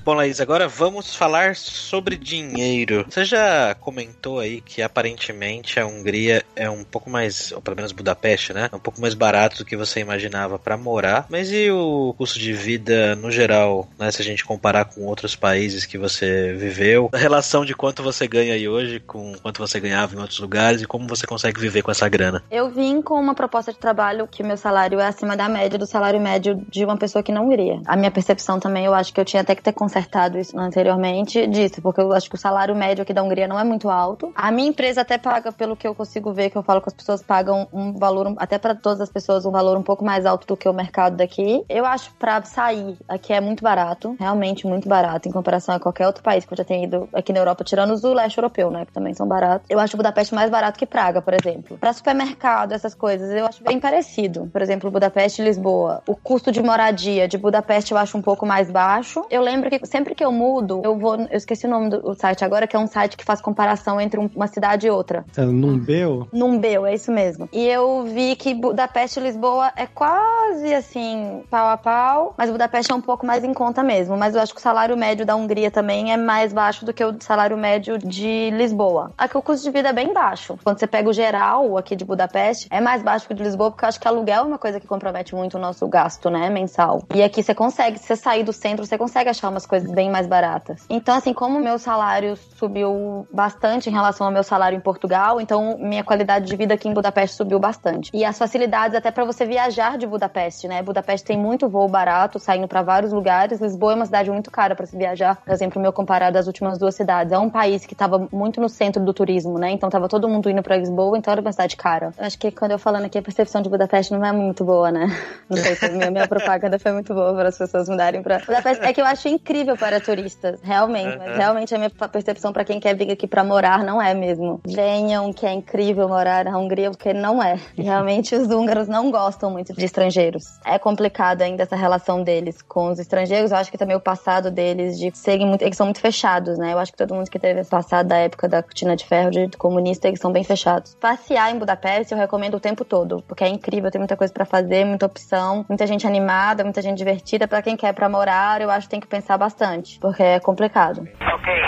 Bom, 0.05 0.15
Laís, 0.15 0.41
agora 0.41 0.67
vamos 0.67 1.15
falar 1.15 1.55
sobre 1.55 2.17
dinheiro. 2.17 3.05
Você 3.09 3.23
já 3.23 3.73
comentou 3.73 4.37
aí 4.37 4.59
que 4.59 4.81
aparentemente 4.81 5.79
a 5.79 5.85
Hungria 5.85 6.43
é 6.57 6.69
um 6.69 6.83
pouco 6.83 7.09
mais, 7.09 7.53
ou 7.53 7.61
pelo 7.61 7.77
menos 7.77 7.93
Budapeste, 7.93 8.51
né? 8.51 8.67
É 8.69 8.75
um 8.75 8.79
pouco 8.79 8.99
mais 8.99 9.13
barato 9.13 9.59
do 9.59 9.65
que 9.65 9.77
você 9.77 10.01
imaginava 10.01 10.59
para 10.59 10.75
morar. 10.75 11.25
Mas 11.29 11.53
e 11.53 11.71
o 11.71 12.13
custo 12.17 12.37
de 12.37 12.51
vida 12.51 13.15
no 13.15 13.31
geral, 13.31 13.87
né? 13.97 14.11
Se 14.11 14.21
a 14.21 14.25
gente 14.25 14.43
comparar 14.43 14.83
com 14.83 15.05
outros 15.05 15.37
países 15.37 15.85
que 15.85 15.97
você 15.97 16.53
viveu, 16.53 17.09
a 17.13 17.17
relação 17.17 17.63
de 17.63 17.73
quanto 17.73 18.03
você 18.03 18.27
ganha 18.27 18.55
aí 18.55 18.67
hoje 18.67 18.99
com 18.99 19.33
quanto 19.41 19.59
você 19.59 19.79
ganhava 19.79 20.15
em 20.15 20.19
outros 20.19 20.39
lugares 20.39 20.81
e 20.81 20.85
como 20.85 21.07
você 21.07 21.25
consegue 21.25 21.61
viver 21.61 21.81
com 21.81 21.91
essa 21.91 22.09
grana? 22.09 22.43
Eu 22.51 22.69
vim 22.69 23.01
com 23.01 23.17
uma 23.17 23.33
proposta 23.33 23.71
de 23.71 23.79
trabalho 23.79 24.27
que 24.27 24.43
meu 24.43 24.57
salário 24.57 24.99
é 24.99 25.07
acima 25.07 25.37
da 25.37 25.47
média 25.47 25.79
do 25.79 25.87
salário 25.87 26.19
médio 26.19 26.61
de 26.67 26.83
uma 26.83 26.97
pessoa 26.97 27.23
que 27.23 27.31
não 27.31 27.49
iria. 27.53 27.79
A 27.85 27.95
minha 27.95 28.11
percepção 28.11 28.59
também, 28.59 28.83
eu 28.83 28.93
acho 28.93 29.13
que 29.13 29.21
eu 29.21 29.25
tinha 29.25 29.41
até 29.41 29.55
que 29.55 29.63
ter 29.63 29.71
consertado 29.93 30.39
isso 30.39 30.57
anteriormente 30.57 31.45
disso, 31.45 31.79
porque 31.79 32.01
eu 32.01 32.11
acho 32.13 32.27
que 32.27 32.35
o 32.35 32.37
salário 32.37 32.75
médio 32.75 33.03
aqui 33.03 33.13
da 33.13 33.21
Hungria 33.21 33.47
não 33.47 33.59
é 33.59 33.63
muito 33.63 33.89
alto. 33.89 34.31
A 34.35 34.51
minha 34.51 34.67
empresa 34.67 35.01
até 35.01 35.19
paga, 35.19 35.51
pelo 35.51 35.75
que 35.75 35.87
eu 35.87 35.93
consigo 35.93 36.33
ver, 36.33 36.49
que 36.49 36.57
eu 36.57 36.63
falo 36.63 36.81
com 36.81 36.89
as 36.89 36.93
pessoas, 36.93 37.21
pagam 37.21 37.67
um 37.71 37.93
valor, 37.93 38.33
até 38.37 38.57
para 38.57 38.73
todas 38.73 39.01
as 39.01 39.09
pessoas, 39.09 39.45
um 39.45 39.51
valor 39.51 39.77
um 39.77 39.83
pouco 39.83 40.03
mais 40.03 40.25
alto 40.25 40.47
do 40.47 40.57
que 40.57 40.67
o 40.67 40.73
mercado 40.73 41.15
daqui. 41.15 41.63
Eu 41.69 41.85
acho 41.85 42.11
para 42.15 42.43
sair 42.43 42.97
aqui 43.07 43.33
é 43.33 43.39
muito 43.39 43.63
barato, 43.63 44.15
realmente 44.19 44.65
muito 44.65 44.89
barato, 44.89 45.29
em 45.29 45.31
comparação 45.31 45.75
a 45.75 45.79
qualquer 45.79 46.07
outro 46.07 46.23
país 46.23 46.43
que 46.43 46.53
eu 46.53 46.57
já 46.57 46.63
tenha 46.63 46.85
ido 46.85 47.07
aqui 47.13 47.31
na 47.31 47.39
Europa, 47.39 47.63
tirando 47.63 47.91
os 47.91 48.01
do 48.01 48.13
leste 48.13 48.37
europeu, 48.37 48.71
né, 48.71 48.85
que 48.85 48.91
também 48.91 49.13
são 49.13 49.27
baratos. 49.27 49.67
Eu 49.69 49.79
acho 49.79 49.95
Budapeste 49.95 50.33
mais 50.33 50.49
barato 50.49 50.79
que 50.79 50.87
Praga, 50.87 51.21
por 51.21 51.33
exemplo. 51.33 51.77
Para 51.77 51.93
supermercado, 51.93 52.71
essas 52.71 52.95
coisas, 52.95 53.31
eu 53.31 53.45
acho 53.45 53.63
bem 53.63 53.79
parecido. 53.79 54.49
Por 54.51 54.61
exemplo, 54.61 54.89
Budapeste 54.89 55.41
e 55.41 55.45
Lisboa. 55.45 56.01
O 56.07 56.15
custo 56.15 56.51
de 56.51 56.61
moradia 56.61 57.27
de 57.27 57.37
Budapeste 57.37 57.91
eu 57.91 57.97
acho 57.97 58.17
um 58.17 58.21
pouco 58.21 58.45
mais 58.45 58.69
baixo. 58.69 59.25
Eu 59.29 59.41
lembro 59.41 59.69
que 59.69 59.82
sempre 59.85 60.15
que 60.15 60.23
eu 60.23 60.31
mudo, 60.31 60.81
eu 60.83 60.97
vou. 60.97 61.15
Eu 61.15 61.37
esqueci 61.37 61.65
o 61.65 61.69
nome 61.69 61.89
do 61.89 62.13
site 62.15 62.43
agora, 62.43 62.67
que 62.67 62.75
é 62.75 62.79
um 62.79 62.87
site 62.87 63.17
que 63.17 63.23
faz 63.23 63.41
comparação 63.41 63.99
entre 63.99 64.19
uma 64.19 64.47
cidade 64.47 64.87
e 64.87 64.89
outra. 64.89 65.25
É 65.37 65.41
Numbeu? 65.41 66.27
Numbeu, 66.31 66.85
é 66.85 66.93
isso 66.93 67.11
mesmo. 67.11 67.47
E 67.51 67.65
eu 67.67 68.03
vi 68.03 68.35
que 68.35 68.53
Budapeste 68.53 69.19
e 69.19 69.23
Lisboa 69.23 69.71
é 69.75 69.85
quase 69.85 70.73
assim, 70.73 71.43
pau 71.49 71.67
a 71.67 71.77
pau, 71.77 72.33
mas 72.37 72.49
Budapeste 72.49 72.91
é 72.91 72.95
um 72.95 73.01
pouco 73.01 73.25
mais 73.25 73.43
em 73.43 73.53
conta 73.53 73.83
mesmo. 73.83 74.17
Mas 74.17 74.35
eu 74.35 74.41
acho 74.41 74.53
que 74.53 74.59
o 74.59 74.63
salário 74.63 74.95
médio 74.97 75.25
da 75.25 75.35
Hungria 75.35 75.69
também 75.69 76.11
é 76.11 76.17
mais 76.17 76.53
baixo 76.53 76.85
do 76.85 76.93
que 76.93 77.03
o 77.03 77.15
salário 77.19 77.57
médio 77.57 77.97
de 77.97 78.49
Lisboa. 78.51 79.11
Aqui 79.17 79.37
o 79.37 79.41
custo 79.41 79.65
de 79.65 79.71
vida 79.71 79.89
é 79.89 79.93
bem 79.93 80.13
baixo. 80.13 80.57
Quando 80.63 80.79
você 80.79 80.87
pega 80.87 81.09
o 81.09 81.13
geral 81.13 81.77
aqui 81.77 81.95
de 81.95 82.05
Budapeste, 82.05 82.67
é 82.69 82.79
mais 82.79 83.01
baixo 83.01 83.27
que 83.27 83.33
o 83.33 83.35
de 83.35 83.43
Lisboa, 83.43 83.71
porque 83.71 83.85
eu 83.85 83.89
acho 83.89 83.99
que 83.99 84.07
aluguel 84.07 84.43
é 84.43 84.47
uma 84.47 84.57
coisa 84.57 84.79
que 84.79 84.87
compromete 84.87 85.35
muito 85.35 85.57
o 85.57 85.59
nosso 85.59 85.87
gasto, 85.87 86.29
né, 86.29 86.49
mensal. 86.49 87.03
E 87.13 87.21
aqui 87.21 87.43
você 87.43 87.53
consegue, 87.53 87.97
se 87.99 88.05
você 88.05 88.15
sair 88.15 88.43
do 88.43 88.53
centro, 88.53 88.85
você 88.85 88.97
consegue 88.97 89.29
achar 89.29 89.49
umas 89.49 89.65
coisas 89.65 89.72
bem 89.81 90.09
mais 90.09 90.27
baratas. 90.27 90.85
Então, 90.89 91.15
assim, 91.15 91.33
como 91.33 91.59
meu 91.59 91.79
salário 91.79 92.35
subiu 92.35 93.27
bastante 93.31 93.89
em 93.89 93.93
relação 93.93 94.27
ao 94.27 94.33
meu 94.33 94.43
salário 94.43 94.77
em 94.77 94.81
Portugal, 94.81 95.39
então 95.39 95.77
minha 95.79 96.03
qualidade 96.03 96.45
de 96.45 96.55
vida 96.55 96.73
aqui 96.73 96.87
em 96.87 96.93
Budapeste 96.93 97.35
subiu 97.35 97.59
bastante. 97.59 98.11
E 98.13 98.23
as 98.25 98.37
facilidades 98.37 98.95
até 98.95 99.11
para 99.11 99.25
você 99.25 99.45
viajar 99.45 99.97
de 99.97 100.05
Budapeste, 100.05 100.67
né? 100.67 100.81
Budapeste 100.81 101.25
tem 101.27 101.37
muito 101.37 101.69
voo 101.69 101.87
barato, 101.87 102.39
saindo 102.39 102.67
para 102.67 102.81
vários 102.81 103.11
lugares. 103.11 103.61
Lisboa 103.61 103.93
é 103.93 103.95
uma 103.95 104.05
cidade 104.05 104.29
muito 104.29 104.51
cara 104.51 104.75
para 104.75 104.85
se 104.85 104.97
viajar, 104.97 105.37
por 105.37 105.51
exemplo, 105.51 105.81
meu 105.81 105.93
comparado 105.93 106.37
às 106.37 106.47
últimas 106.47 106.77
duas 106.77 106.95
cidades. 106.95 107.31
É 107.31 107.39
um 107.39 107.49
país 107.49 107.85
que 107.85 107.93
estava 107.93 108.27
muito 108.31 108.59
no 108.59 108.69
centro 108.69 109.03
do 109.03 109.13
turismo, 109.13 109.57
né? 109.57 109.71
Então 109.71 109.89
tava 109.89 110.07
todo 110.07 110.27
mundo 110.27 110.49
indo 110.49 110.61
para 110.61 110.77
Lisboa, 110.77 111.17
então 111.17 111.31
era 111.31 111.41
uma 111.41 111.51
cidade 111.51 111.75
cara. 111.75 112.11
Eu 112.17 112.25
acho 112.25 112.37
que 112.37 112.51
quando 112.51 112.71
eu 112.71 112.79
falando 112.79 113.05
aqui, 113.05 113.17
a 113.17 113.21
percepção 113.21 113.61
de 113.61 113.69
Budapeste 113.69 114.13
não 114.13 114.25
é 114.25 114.31
muito 114.31 114.63
boa, 114.63 114.91
né? 114.91 115.07
Não 115.49 115.57
sei 115.57 115.75
se 115.75 115.89
minha, 115.89 116.11
minha 116.11 116.27
propaganda 116.27 116.77
foi 116.77 116.91
muito 116.91 117.13
boa 117.13 117.33
para 117.33 117.49
as 117.49 117.57
pessoas 117.57 117.87
mudarem 117.87 118.21
para 118.21 118.39
Budapeste. 118.39 118.83
É 118.83 118.93
que 118.93 119.01
eu 119.01 119.05
acho 119.05 119.27
incrível 119.27 119.62
para 119.77 119.99
turistas 119.99 120.23
turistas, 120.33 120.59
realmente. 120.63 121.17
Mas 121.17 121.37
realmente 121.37 121.75
a 121.75 121.77
minha 121.77 121.89
percepção 121.89 122.53
para 122.53 122.63
quem 122.63 122.79
quer 122.79 122.95
vir 122.95 123.11
aqui 123.11 123.27
para 123.27 123.43
morar 123.43 123.83
não 123.83 124.01
é 124.01 124.13
mesmo. 124.13 124.61
Venham, 124.65 125.31
que 125.31 125.45
é 125.45 125.53
incrível 125.53 126.07
morar 126.07 126.45
na 126.45 126.57
Hungria, 126.57 126.91
porque 126.91 127.13
não 127.13 127.41
é. 127.41 127.59
Realmente 127.77 128.35
os 128.35 128.49
húngaros 128.49 128.87
não 128.87 129.11
gostam 129.11 129.51
muito 129.51 129.73
de 129.73 129.85
estrangeiros. 129.85 130.43
É 130.65 130.77
complicado 130.77 131.41
ainda 131.41 131.63
essa 131.63 131.75
relação 131.75 132.23
deles 132.23 132.61
com 132.61 132.91
os 132.91 132.99
estrangeiros. 132.99 133.51
Eu 133.51 133.57
acho 133.57 133.71
que 133.71 133.77
também 133.77 133.95
o 133.95 133.99
passado 133.99 134.51
deles 134.51 134.97
de 134.97 135.15
serem 135.17 135.47
muito. 135.47 135.61
Eles 135.61 135.77
são 135.77 135.87
muito 135.87 135.99
fechados, 135.99 136.57
né? 136.57 136.73
Eu 136.73 136.79
acho 136.79 136.91
que 136.91 136.97
todo 136.97 137.13
mundo 137.13 137.29
que 137.29 137.39
teve 137.39 137.61
esse 137.61 137.69
passado 137.69 138.07
da 138.07 138.17
época 138.17 138.47
da 138.47 138.61
cortina 138.61 138.95
de 138.95 139.05
ferro, 139.05 139.31
de 139.31 139.49
comunista, 139.57 140.07
eles 140.07 140.19
são 140.19 140.31
bem 140.31 140.43
fechados. 140.43 140.95
Passear 140.99 141.53
em 141.53 141.59
Budapeste 141.59 142.13
eu 142.13 142.17
recomendo 142.17 142.55
o 142.55 142.59
tempo 142.59 142.83
todo, 142.83 143.23
porque 143.27 143.43
é 143.43 143.47
incrível, 143.47 143.91
tem 143.91 143.99
muita 143.99 144.17
coisa 144.17 144.33
para 144.33 144.45
fazer, 144.45 144.85
muita 144.85 145.05
opção, 145.05 145.65
muita 145.67 145.85
gente 145.87 146.05
animada, 146.05 146.63
muita 146.63 146.81
gente 146.81 146.97
divertida. 146.97 147.47
Para 147.47 147.61
quem 147.61 147.75
quer 147.75 147.93
para 147.93 148.09
morar, 148.09 148.61
eu 148.61 148.69
acho 148.69 148.87
que 148.87 148.91
tem 148.91 148.99
que 148.99 149.07
pensar 149.07 149.37
bastante, 149.37 149.52
porque 149.99 150.23
é 150.23 150.39
complicado. 150.39 151.01
Okay, 151.01 151.63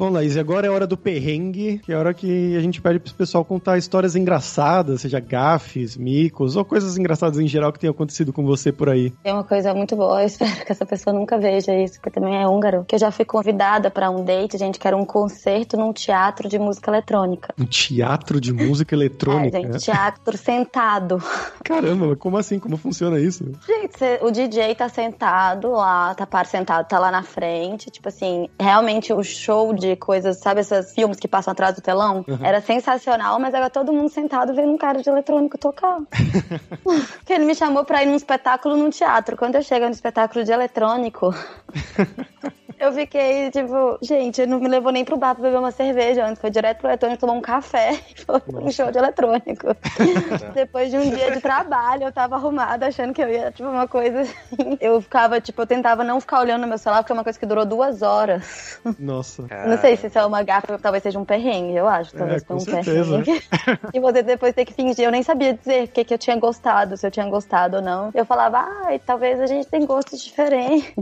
Bom, 0.00 0.08
Laís, 0.08 0.34
agora 0.38 0.66
é 0.66 0.70
hora 0.70 0.86
do 0.86 0.96
perrengue, 0.96 1.78
que 1.84 1.92
é 1.92 1.94
a 1.94 1.98
hora 1.98 2.14
que 2.14 2.56
a 2.56 2.60
gente 2.60 2.80
pede 2.80 2.98
pro 2.98 3.12
pessoal 3.12 3.44
contar 3.44 3.76
histórias 3.76 4.16
engraçadas, 4.16 5.02
seja 5.02 5.20
gafes, 5.20 5.94
micos 5.94 6.56
ou 6.56 6.64
coisas 6.64 6.96
engraçadas 6.96 7.38
em 7.38 7.46
geral 7.46 7.70
que 7.70 7.78
tenham 7.78 7.92
acontecido 7.92 8.32
com 8.32 8.42
você 8.46 8.72
por 8.72 8.88
aí. 8.88 9.10
Tem 9.22 9.30
uma 9.34 9.44
coisa 9.44 9.74
muito 9.74 9.94
boa, 9.94 10.22
eu 10.22 10.26
espero 10.26 10.64
que 10.64 10.72
essa 10.72 10.86
pessoa 10.86 11.12
nunca 11.12 11.36
veja 11.38 11.74
isso, 11.78 12.00
porque 12.00 12.18
também 12.18 12.34
é 12.34 12.48
húngaro. 12.48 12.82
Que 12.88 12.94
eu 12.94 12.98
já 12.98 13.10
fui 13.10 13.26
convidada 13.26 13.90
pra 13.90 14.08
um 14.10 14.24
date, 14.24 14.56
gente, 14.56 14.78
que 14.78 14.86
era 14.86 14.96
um 14.96 15.04
concerto 15.04 15.76
num 15.76 15.92
teatro 15.92 16.48
de 16.48 16.58
música 16.58 16.90
eletrônica. 16.90 17.52
Um 17.60 17.66
teatro 17.66 18.40
de 18.40 18.54
música 18.54 18.94
eletrônica? 18.94 19.58
É, 19.58 19.62
gente, 19.64 19.84
teatro 19.84 20.34
sentado. 20.38 21.22
Caramba, 21.62 22.16
como 22.16 22.38
assim? 22.38 22.58
Como 22.58 22.78
funciona 22.78 23.20
isso? 23.20 23.44
Gente, 23.66 23.98
cê- 23.98 24.18
o 24.22 24.30
DJ 24.30 24.74
tá 24.74 24.88
sentado 24.88 25.72
lá, 25.72 26.14
tá 26.14 26.26
par 26.26 26.46
sentado, 26.46 26.88
tá 26.88 26.98
lá 26.98 27.10
na 27.10 27.22
frente. 27.22 27.90
Tipo 27.90 28.08
assim, 28.08 28.48
realmente 28.58 29.12
o 29.12 29.22
show 29.22 29.74
de 29.74 29.89
coisas, 29.96 30.38
sabe, 30.38 30.60
esses 30.60 30.92
filmes 30.92 31.18
que 31.18 31.28
passam 31.28 31.52
atrás 31.52 31.74
do 31.74 31.80
telão? 31.80 32.24
Era 32.42 32.60
sensacional, 32.60 33.38
mas 33.38 33.54
era 33.54 33.70
todo 33.70 33.92
mundo 33.92 34.08
sentado 34.08 34.54
vendo 34.54 34.72
um 34.72 34.78
cara 34.78 35.02
de 35.02 35.08
eletrônico 35.08 35.58
tocar. 35.58 35.98
Porque 36.82 37.32
ele 37.32 37.44
me 37.44 37.54
chamou 37.54 37.84
pra 37.84 38.02
ir 38.02 38.06
num 38.06 38.16
espetáculo 38.16 38.76
num 38.76 38.90
teatro. 38.90 39.36
Quando 39.36 39.56
eu 39.56 39.62
chego 39.62 39.86
no 39.86 39.92
espetáculo 39.92 40.44
de 40.44 40.52
eletrônico. 40.52 41.34
Eu 42.80 42.92
fiquei, 42.92 43.50
tipo, 43.50 43.98
gente, 44.00 44.40
ele 44.40 44.50
não 44.50 44.58
me 44.58 44.66
levou 44.68 44.90
nem 44.90 45.04
pro 45.04 45.16
bar 45.18 45.34
pra 45.34 45.42
beber 45.44 45.58
uma 45.58 45.70
cerveja 45.70 46.24
antes. 46.26 46.40
Foi 46.40 46.50
direto 46.50 46.78
pro 46.78 46.88
eletrônico 46.88 47.20
tomar 47.20 47.34
um 47.34 47.40
café 47.42 47.92
e 48.16 48.24
foi 48.24 48.40
um 48.54 48.70
show 48.70 48.90
de 48.90 48.96
eletrônico. 48.98 49.66
Depois 50.54 50.90
de 50.90 50.96
um 50.96 51.10
dia 51.10 51.30
de 51.30 51.40
trabalho, 51.42 52.04
eu 52.04 52.12
tava 52.12 52.36
arrumada, 52.36 52.86
achando 52.86 53.12
que 53.12 53.22
eu 53.22 53.28
ia, 53.28 53.50
tipo, 53.50 53.68
uma 53.68 53.86
coisa 53.86 54.22
assim. 54.22 54.78
Eu 54.80 55.00
ficava, 55.02 55.40
tipo, 55.42 55.60
eu 55.60 55.66
tentava 55.66 56.02
não 56.02 56.20
ficar 56.20 56.40
olhando 56.40 56.62
no 56.62 56.68
meu 56.68 56.78
celular, 56.78 57.02
porque 57.02 57.12
é 57.12 57.14
uma 57.14 57.22
coisa 57.24 57.38
que 57.38 57.44
durou 57.44 57.66
duas 57.66 58.00
horas. 58.00 58.80
Nossa. 58.98 59.44
Não 59.66 59.76
sei 59.78 59.96
se 59.98 60.06
isso 60.06 60.18
é 60.18 60.24
uma 60.24 60.42
gafa, 60.42 60.78
talvez 60.78 61.02
seja 61.02 61.18
um 61.18 61.24
perrengue, 61.24 61.76
eu 61.76 61.86
acho. 61.86 62.14
Talvez 62.14 62.42
É, 62.42 62.46
foi 62.46 62.56
um 62.56 62.60
certeza. 62.60 63.18
perrengue. 63.18 63.42
e 63.92 64.00
você 64.00 64.22
depois 64.22 64.54
ter 64.54 64.64
que 64.64 64.72
fingir. 64.72 65.04
Eu 65.04 65.10
nem 65.10 65.22
sabia 65.22 65.52
dizer 65.52 65.84
o 65.84 65.88
que, 65.88 66.02
que 66.02 66.14
eu 66.14 66.18
tinha 66.18 66.36
gostado, 66.36 66.96
se 66.96 67.06
eu 67.06 67.10
tinha 67.10 67.26
gostado 67.28 67.76
ou 67.76 67.82
não. 67.82 68.10
Eu 68.14 68.24
falava, 68.24 68.66
ai, 68.86 68.98
talvez 68.98 69.38
a 69.38 69.46
gente 69.46 69.66
tem 69.68 69.84
gostos 69.84 70.22
diferentes. 70.24 70.94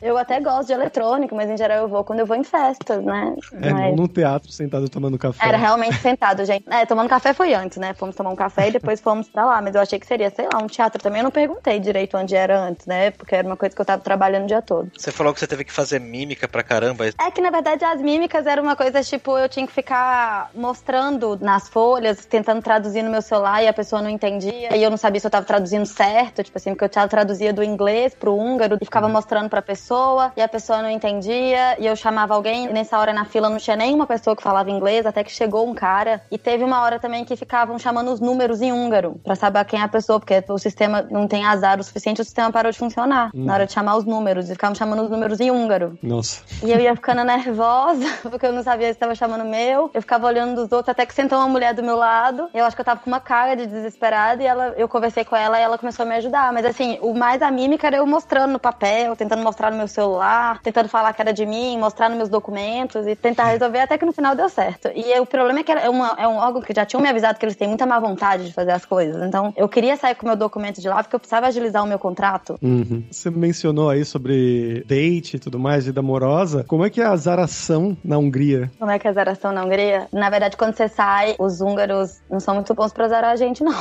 eu 0.00 0.16
até 0.16 0.40
gosto 0.40 0.68
de 0.68 0.72
eletrônico, 0.72 1.01
mas 1.34 1.50
em 1.50 1.56
geral 1.56 1.78
eu 1.78 1.88
vou 1.88 2.04
quando 2.04 2.20
eu 2.20 2.26
vou 2.26 2.36
em 2.36 2.44
festas, 2.44 3.02
né? 3.04 3.34
É, 3.60 3.70
Mas- 3.72 3.96
num 3.96 4.06
teatro 4.06 4.50
sentado 4.52 4.88
tomando 4.88 5.18
café. 5.18 5.46
Era 5.46 5.56
realmente 5.58 5.96
sentado, 5.96 6.44
gente. 6.44 6.64
É, 6.70 6.86
tomando 6.86 7.08
café 7.08 7.32
foi 7.34 7.54
antes, 7.54 7.78
né? 7.78 7.92
Fomos 7.94 8.14
tomar 8.14 8.30
um 8.30 8.36
café 8.36 8.68
e 8.68 8.72
depois 8.72 9.00
fomos 9.02 9.28
pra 9.28 9.44
lá. 9.44 9.60
Mas 9.62 9.74
eu 9.74 9.80
achei 9.80 9.98
que 9.98 10.06
seria, 10.06 10.30
sei 10.30 10.46
lá, 10.52 10.60
um 10.62 10.66
teatro 10.66 11.00
também. 11.02 11.20
Eu 11.20 11.24
não 11.24 11.30
perguntei 11.30 11.78
direito 11.80 12.16
onde 12.16 12.34
era 12.34 12.58
antes, 12.58 12.86
né? 12.86 13.10
Porque 13.10 13.34
era 13.34 13.46
uma 13.46 13.56
coisa 13.56 13.74
que 13.74 13.80
eu 13.80 13.84
tava 13.86 14.02
trabalhando 14.02 14.44
o 14.44 14.46
dia 14.46 14.62
todo. 14.62 14.90
Você 14.96 15.10
falou 15.10 15.32
que 15.34 15.40
você 15.40 15.46
teve 15.46 15.64
que 15.64 15.72
fazer 15.72 15.98
mímica 16.00 16.46
pra 16.48 16.62
caramba. 16.62 17.06
É 17.06 17.30
que, 17.30 17.40
na 17.40 17.50
verdade, 17.50 17.84
as 17.84 18.00
mímicas 18.00 18.46
eram 18.46 18.62
uma 18.62 18.76
coisa, 18.76 19.02
tipo, 19.02 19.36
eu 19.38 19.48
tinha 19.48 19.66
que 19.66 19.72
ficar 19.72 20.50
mostrando 20.54 21.38
nas 21.40 21.68
folhas, 21.68 22.24
tentando 22.26 22.62
traduzir 22.62 23.02
no 23.02 23.10
meu 23.10 23.22
celular 23.22 23.62
e 23.62 23.68
a 23.68 23.72
pessoa 23.72 24.00
não 24.00 24.08
entendia. 24.10 24.76
E 24.76 24.82
eu 24.82 24.90
não 24.90 24.96
sabia 24.96 25.20
se 25.20 25.26
eu 25.26 25.30
tava 25.30 25.44
traduzindo 25.44 25.84
certo, 25.86 26.42
tipo 26.42 26.56
assim, 26.58 26.70
porque 26.70 26.84
eu 26.84 26.88
tava- 26.88 27.08
traduzia 27.08 27.52
do 27.52 27.62
inglês 27.62 28.14
pro 28.14 28.34
húngaro 28.34 28.78
e 28.80 28.84
ficava 28.84 29.08
mostrando 29.08 29.48
pra 29.48 29.60
pessoa 29.60 30.32
e 30.36 30.40
a 30.42 30.48
pessoa 30.48 30.80
não 30.82 30.88
entendia. 30.92 31.76
E 31.78 31.86
eu 31.86 31.96
chamava 31.96 32.34
alguém 32.34 32.72
nessa 32.72 32.98
hora 32.98 33.12
na 33.12 33.24
fila 33.24 33.48
não 33.48 33.58
tinha 33.58 33.76
nenhuma 33.76 34.06
pessoa 34.06 34.36
que 34.36 34.42
falava 34.42 34.70
inglês, 34.70 35.06
até 35.06 35.24
que 35.24 35.32
chegou 35.32 35.68
um 35.68 35.74
cara. 35.74 36.22
E 36.30 36.38
teve 36.38 36.64
uma 36.64 36.82
hora 36.82 36.98
também 36.98 37.24
que 37.24 37.36
ficavam 37.36 37.78
chamando 37.78 38.12
os 38.12 38.20
números 38.20 38.60
em 38.60 38.72
húngaro 38.72 39.20
pra 39.24 39.34
saber 39.34 39.64
quem 39.64 39.80
é 39.80 39.82
a 39.82 39.88
pessoa, 39.88 40.18
porque 40.18 40.42
o 40.48 40.58
sistema 40.58 41.06
não 41.10 41.26
tem 41.26 41.44
azar 41.44 41.78
o 41.80 41.84
suficiente, 41.84 42.20
o 42.20 42.24
sistema 42.24 42.50
parou 42.50 42.70
de 42.70 42.78
funcionar 42.78 43.30
na 43.34 43.54
hora 43.54 43.66
de 43.66 43.72
chamar 43.72 43.96
os 43.96 44.04
números. 44.04 44.48
E 44.48 44.52
ficavam 44.52 44.74
chamando 44.74 45.02
os 45.02 45.10
números 45.10 45.40
em 45.40 45.50
húngaro. 45.50 45.98
Nossa. 46.02 46.42
E 46.62 46.70
eu 46.70 46.78
ia 46.78 46.94
ficando 46.94 47.24
nervosa, 47.24 48.06
porque 48.22 48.46
eu 48.46 48.52
não 48.52 48.62
sabia 48.62 48.86
se 48.86 48.92
estava 48.92 49.14
chamando 49.14 49.42
o 49.42 49.48
meu. 49.48 49.90
Eu 49.92 50.00
ficava 50.00 50.26
olhando 50.26 50.54
dos 50.54 50.72
outros, 50.72 50.88
até 50.88 51.06
que 51.06 51.14
sentou 51.14 51.38
uma 51.38 51.48
mulher 51.48 51.74
do 51.74 51.82
meu 51.82 51.96
lado. 51.96 52.48
Eu 52.54 52.64
acho 52.64 52.76
que 52.76 52.80
eu 52.80 52.84
tava 52.86 53.00
com 53.00 53.10
uma 53.10 53.20
cara 53.20 53.56
de 53.56 53.66
desesperada 53.66 54.42
e 54.42 54.46
ela, 54.46 54.74
eu 54.76 54.88
conversei 54.88 55.24
com 55.24 55.36
ela 55.36 55.58
e 55.58 55.62
ela 55.62 55.78
começou 55.78 56.04
a 56.04 56.08
me 56.08 56.16
ajudar. 56.16 56.52
Mas 56.52 56.64
assim, 56.64 56.98
o 57.00 57.14
mais 57.14 57.42
a 57.42 57.50
mímica 57.50 57.86
era 57.86 57.96
eu 57.96 58.06
mostrando 58.06 58.52
no 58.52 58.58
papel, 58.58 59.16
tentando 59.16 59.42
mostrar 59.42 59.70
no 59.70 59.76
meu 59.76 59.88
celular, 59.88 60.60
tentando 60.62 60.81
falar 60.88 61.12
que 61.12 61.20
era 61.22 61.32
de 61.32 61.44
mim, 61.46 61.78
mostrar 61.78 62.08
nos 62.08 62.16
meus 62.18 62.28
documentos 62.28 63.06
e 63.06 63.14
tentar 63.16 63.44
resolver 63.46 63.80
até 63.80 63.96
que 63.98 64.04
no 64.04 64.12
final 64.12 64.34
deu 64.34 64.48
certo. 64.48 64.88
E 64.94 65.18
o 65.20 65.26
problema 65.26 65.60
é 65.60 65.62
que 65.62 65.70
era- 65.72 65.80
é, 65.82 65.88
uma- 65.90 66.14
é 66.18 66.26
um 66.28 66.36
órgão 66.36 66.60
que 66.62 66.72
já 66.74 66.84
tinham 66.84 67.02
me 67.02 67.08
avisado 67.08 67.38
que 67.38 67.44
eles 67.44 67.56
têm 67.56 67.68
muita 67.68 67.86
má 67.86 67.98
vontade 67.98 68.46
de 68.46 68.52
fazer 68.52 68.72
as 68.72 68.84
coisas. 68.84 69.22
Então, 69.26 69.52
eu 69.56 69.68
queria 69.68 69.96
sair 69.96 70.14
com 70.14 70.24
o 70.24 70.28
meu 70.28 70.36
documento 70.36 70.80
de 70.80 70.88
lá 70.88 71.02
porque 71.02 71.14
eu 71.16 71.20
precisava 71.20 71.46
agilizar 71.46 71.82
o 71.82 71.86
meu 71.86 71.98
contrato. 71.98 72.58
Uhum. 72.62 73.04
Você 73.10 73.30
mencionou 73.30 73.90
aí 73.90 74.04
sobre 74.04 74.84
date 74.86 75.36
e 75.36 75.38
tudo 75.38 75.58
mais, 75.58 75.84
vida 75.86 76.00
amorosa. 76.00 76.64
Como 76.64 76.84
é 76.84 76.90
que 76.90 77.00
é 77.00 77.04
a 77.06 77.16
zaração 77.16 77.96
na 78.04 78.18
Hungria? 78.18 78.70
Como 78.78 78.90
é 78.90 78.98
que 78.98 79.06
é 79.06 79.10
a 79.10 79.14
zaração 79.14 79.52
na 79.52 79.64
Hungria? 79.64 80.08
Na 80.12 80.30
verdade, 80.30 80.56
quando 80.56 80.74
você 80.76 80.88
sai, 80.88 81.34
os 81.38 81.60
húngaros 81.60 82.20
não 82.30 82.40
são 82.40 82.54
muito 82.54 82.74
bons 82.74 82.92
pra 82.92 83.08
zarar 83.08 83.32
a 83.32 83.36
gente, 83.36 83.62
não. 83.62 83.72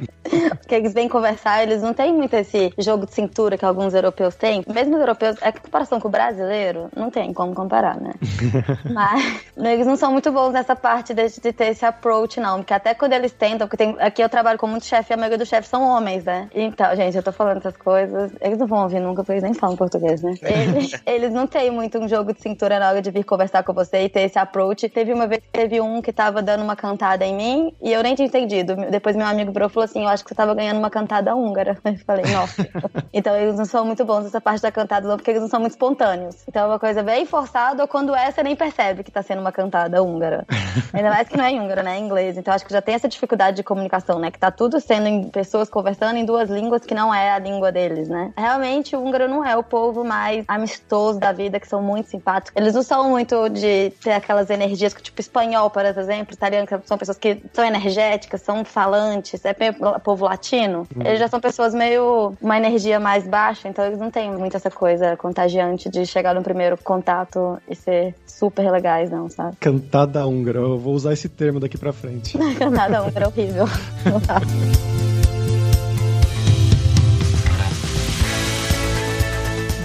Porque 0.58 0.74
eles 0.74 0.92
vêm 0.92 1.08
conversar, 1.08 1.62
eles 1.62 1.82
não 1.82 1.94
têm 1.94 2.12
muito 2.12 2.34
esse 2.34 2.72
jogo 2.78 3.06
de 3.06 3.14
cintura 3.14 3.56
que 3.56 3.64
alguns 3.64 3.94
europeus 3.94 4.34
têm. 4.34 4.62
Mesmo 4.66 4.94
os 4.94 5.00
europeus, 5.00 5.36
é 5.40 5.52
que 5.52 5.60
comparação 5.60 6.00
com 6.00 6.08
o 6.08 6.10
brasileiro, 6.10 6.88
não 6.94 7.10
tem 7.10 7.32
como 7.32 7.54
comparar, 7.54 8.00
né? 8.00 8.12
Mas 8.92 9.44
eles 9.56 9.86
não 9.86 9.96
são 9.96 10.12
muito 10.12 10.30
bons 10.30 10.52
nessa 10.52 10.76
parte 10.76 11.14
de, 11.14 11.28
de 11.28 11.52
ter 11.52 11.68
esse 11.68 11.84
approach, 11.84 12.40
não. 12.40 12.58
Porque 12.58 12.74
até 12.74 12.94
quando 12.94 13.12
eles 13.12 13.32
tentam, 13.32 13.66
porque 13.66 13.76
tem, 13.76 13.96
aqui 13.98 14.22
eu 14.22 14.28
trabalho 14.28 14.58
com 14.58 14.66
muito 14.66 14.84
chefe 14.84 15.12
e 15.12 15.14
a 15.14 15.16
maioria 15.16 15.38
dos 15.38 15.48
chefes 15.48 15.68
são 15.68 15.82
homens, 15.82 16.24
né? 16.24 16.48
Então, 16.54 16.94
gente, 16.94 17.16
eu 17.16 17.22
tô 17.22 17.32
falando 17.32 17.58
essas 17.58 17.76
coisas, 17.76 18.32
eles 18.40 18.58
não 18.58 18.66
vão 18.66 18.82
ouvir 18.82 19.00
nunca, 19.00 19.22
porque 19.22 19.32
eles 19.32 19.42
nem 19.42 19.54
falam 19.54 19.76
português, 19.76 20.22
né? 20.22 20.34
Eles, 20.42 21.02
eles 21.06 21.32
não 21.32 21.46
têm 21.46 21.70
muito 21.70 21.98
um 21.98 22.08
jogo 22.08 22.32
de 22.32 22.40
cintura 22.40 22.78
na 22.78 22.88
hora 22.88 23.02
de 23.02 23.10
vir 23.10 23.24
conversar 23.24 23.62
com 23.62 23.72
você 23.72 24.02
e 24.02 24.08
ter 24.08 24.22
esse 24.22 24.38
approach. 24.38 24.88
Teve 24.88 25.12
uma 25.12 25.26
vez 25.26 25.42
que 25.42 25.50
teve 25.50 25.80
um 25.80 26.02
que 26.02 26.12
tava 26.12 26.42
dando 26.42 26.62
uma 26.62 26.76
cantada 26.76 27.24
em 27.24 27.34
mim 27.34 27.74
e 27.80 27.92
eu 27.92 28.02
nem 28.02 28.14
tinha 28.14 28.26
entendido. 28.26 28.76
Depois 28.90 29.16
meu 29.16 29.26
amigo 29.26 29.52
virou 29.52 29.68
e 29.68 29.72
falou 29.72 29.87
assim: 29.88 30.02
Eu 30.02 30.08
acho 30.08 30.22
que 30.22 30.30
você 30.30 30.34
tava 30.34 30.54
ganhando 30.54 30.78
uma 30.78 30.90
cantada 30.90 31.34
húngara. 31.34 31.76
Eu 31.84 31.98
falei, 32.04 32.32
nossa. 32.32 32.66
então 33.12 33.34
eles 33.36 33.56
não 33.56 33.64
são 33.64 33.84
muito 33.84 34.04
bons 34.04 34.24
nessa 34.24 34.40
parte 34.40 34.62
da 34.62 34.70
cantada, 34.70 35.08
não, 35.08 35.16
porque 35.16 35.30
eles 35.30 35.42
não 35.42 35.48
são 35.48 35.60
muito 35.60 35.72
espontâneos. 35.72 36.36
Então 36.46 36.62
é 36.62 36.66
uma 36.66 36.78
coisa 36.78 37.02
bem 37.02 37.26
forçada, 37.26 37.82
ou 37.82 37.88
quando 37.88 38.14
é, 38.14 38.30
você 38.30 38.42
nem 38.42 38.54
percebe 38.54 39.02
que 39.02 39.10
tá 39.10 39.22
sendo 39.22 39.40
uma 39.40 39.52
cantada 39.52 40.02
húngara. 40.02 40.46
Ainda 40.92 41.10
mais 41.10 41.28
que 41.28 41.36
não 41.36 41.44
é 41.44 41.50
em 41.50 41.60
húngaro, 41.60 41.82
né? 41.82 41.96
É 41.96 41.98
inglês. 41.98 42.36
Então 42.36 42.52
acho 42.52 42.64
que 42.64 42.72
já 42.72 42.82
tem 42.82 42.94
essa 42.94 43.08
dificuldade 43.08 43.56
de 43.56 43.62
comunicação, 43.62 44.18
né? 44.18 44.30
Que 44.30 44.38
tá 44.38 44.50
tudo 44.50 44.80
sendo 44.80 45.06
em 45.08 45.28
pessoas 45.28 45.68
conversando 45.68 46.16
em 46.16 46.24
duas 46.24 46.48
línguas 46.50 46.84
que 46.84 46.94
não 46.94 47.14
é 47.14 47.30
a 47.30 47.38
língua 47.38 47.72
deles, 47.72 48.08
né? 48.08 48.32
Realmente 48.36 48.94
o 48.94 49.02
húngaro 49.02 49.28
não 49.28 49.44
é 49.44 49.56
o 49.56 49.62
povo 49.62 50.04
mais 50.04 50.44
amistoso 50.46 51.18
da 51.18 51.32
vida, 51.32 51.58
que 51.58 51.68
são 51.68 51.82
muito 51.82 52.10
simpáticos. 52.10 52.60
Eles 52.60 52.74
não 52.74 52.82
são 52.82 53.10
muito 53.10 53.48
de 53.48 53.90
ter 54.02 54.12
aquelas 54.12 54.50
energias 54.50 54.94
tipo, 54.94 55.20
espanhol, 55.20 55.70
por 55.70 55.84
exemplo, 55.84 56.34
italiano, 56.34 56.66
que 56.66 56.78
são 56.86 56.98
pessoas 56.98 57.18
que 57.18 57.42
são 57.52 57.64
energéticas, 57.64 58.42
são 58.42 58.64
falantes, 58.64 59.44
é 59.44 59.52
bem 59.72 60.00
povo 60.02 60.24
latino. 60.24 60.86
Eles 61.04 61.18
já 61.18 61.28
são 61.28 61.40
pessoas 61.40 61.74
meio. 61.74 62.34
uma 62.40 62.56
energia 62.56 62.98
mais 63.00 63.26
baixa, 63.26 63.68
então 63.68 63.84
eles 63.84 63.98
não 63.98 64.10
têm 64.10 64.30
muito 64.30 64.56
essa 64.56 64.70
coisa 64.70 65.16
contagiante 65.16 65.88
de 65.88 66.04
chegar 66.06 66.34
no 66.34 66.42
primeiro 66.42 66.76
contato 66.82 67.58
e 67.68 67.74
ser 67.74 68.14
super 68.26 68.70
legais, 68.70 69.10
não, 69.10 69.28
sabe? 69.28 69.56
Cantada 69.60 70.26
húngara. 70.26 70.58
Eu 70.58 70.78
vou 70.78 70.94
usar 70.94 71.12
esse 71.12 71.28
termo 71.28 71.60
daqui 71.60 71.78
pra 71.78 71.92
frente. 71.92 72.36
Nada 72.70 73.02
húngaro 73.02 73.24
é 73.24 73.28
horrível. 73.28 73.64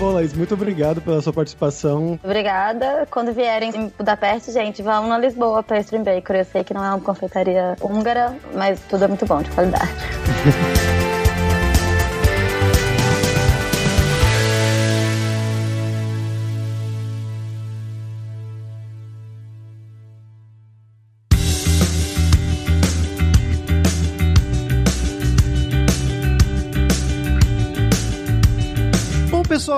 Bom, 0.04 0.12
Laís, 0.12 0.34
muito 0.34 0.54
obrigado 0.54 1.00
pela 1.00 1.22
sua 1.22 1.32
participação. 1.32 2.20
Obrigada. 2.22 3.08
Quando 3.10 3.32
vierem 3.32 3.70
em 3.74 3.94
Budapeste, 3.98 4.52
gente, 4.52 4.82
vão 4.82 5.08
na 5.08 5.18
Lisboa 5.18 5.64
pra 5.64 5.80
Stream 5.80 6.04
Baker. 6.04 6.36
Eu 6.36 6.44
sei 6.44 6.62
que 6.62 6.74
não 6.74 6.84
é 6.84 6.90
uma 6.90 7.00
confeitaria 7.00 7.78
húngara, 7.82 8.36
mas 8.54 8.82
tudo 8.82 9.06
é 9.06 9.08
muito 9.08 9.26
bom, 9.26 9.42
de 9.42 9.50
qualidade. 9.52 9.90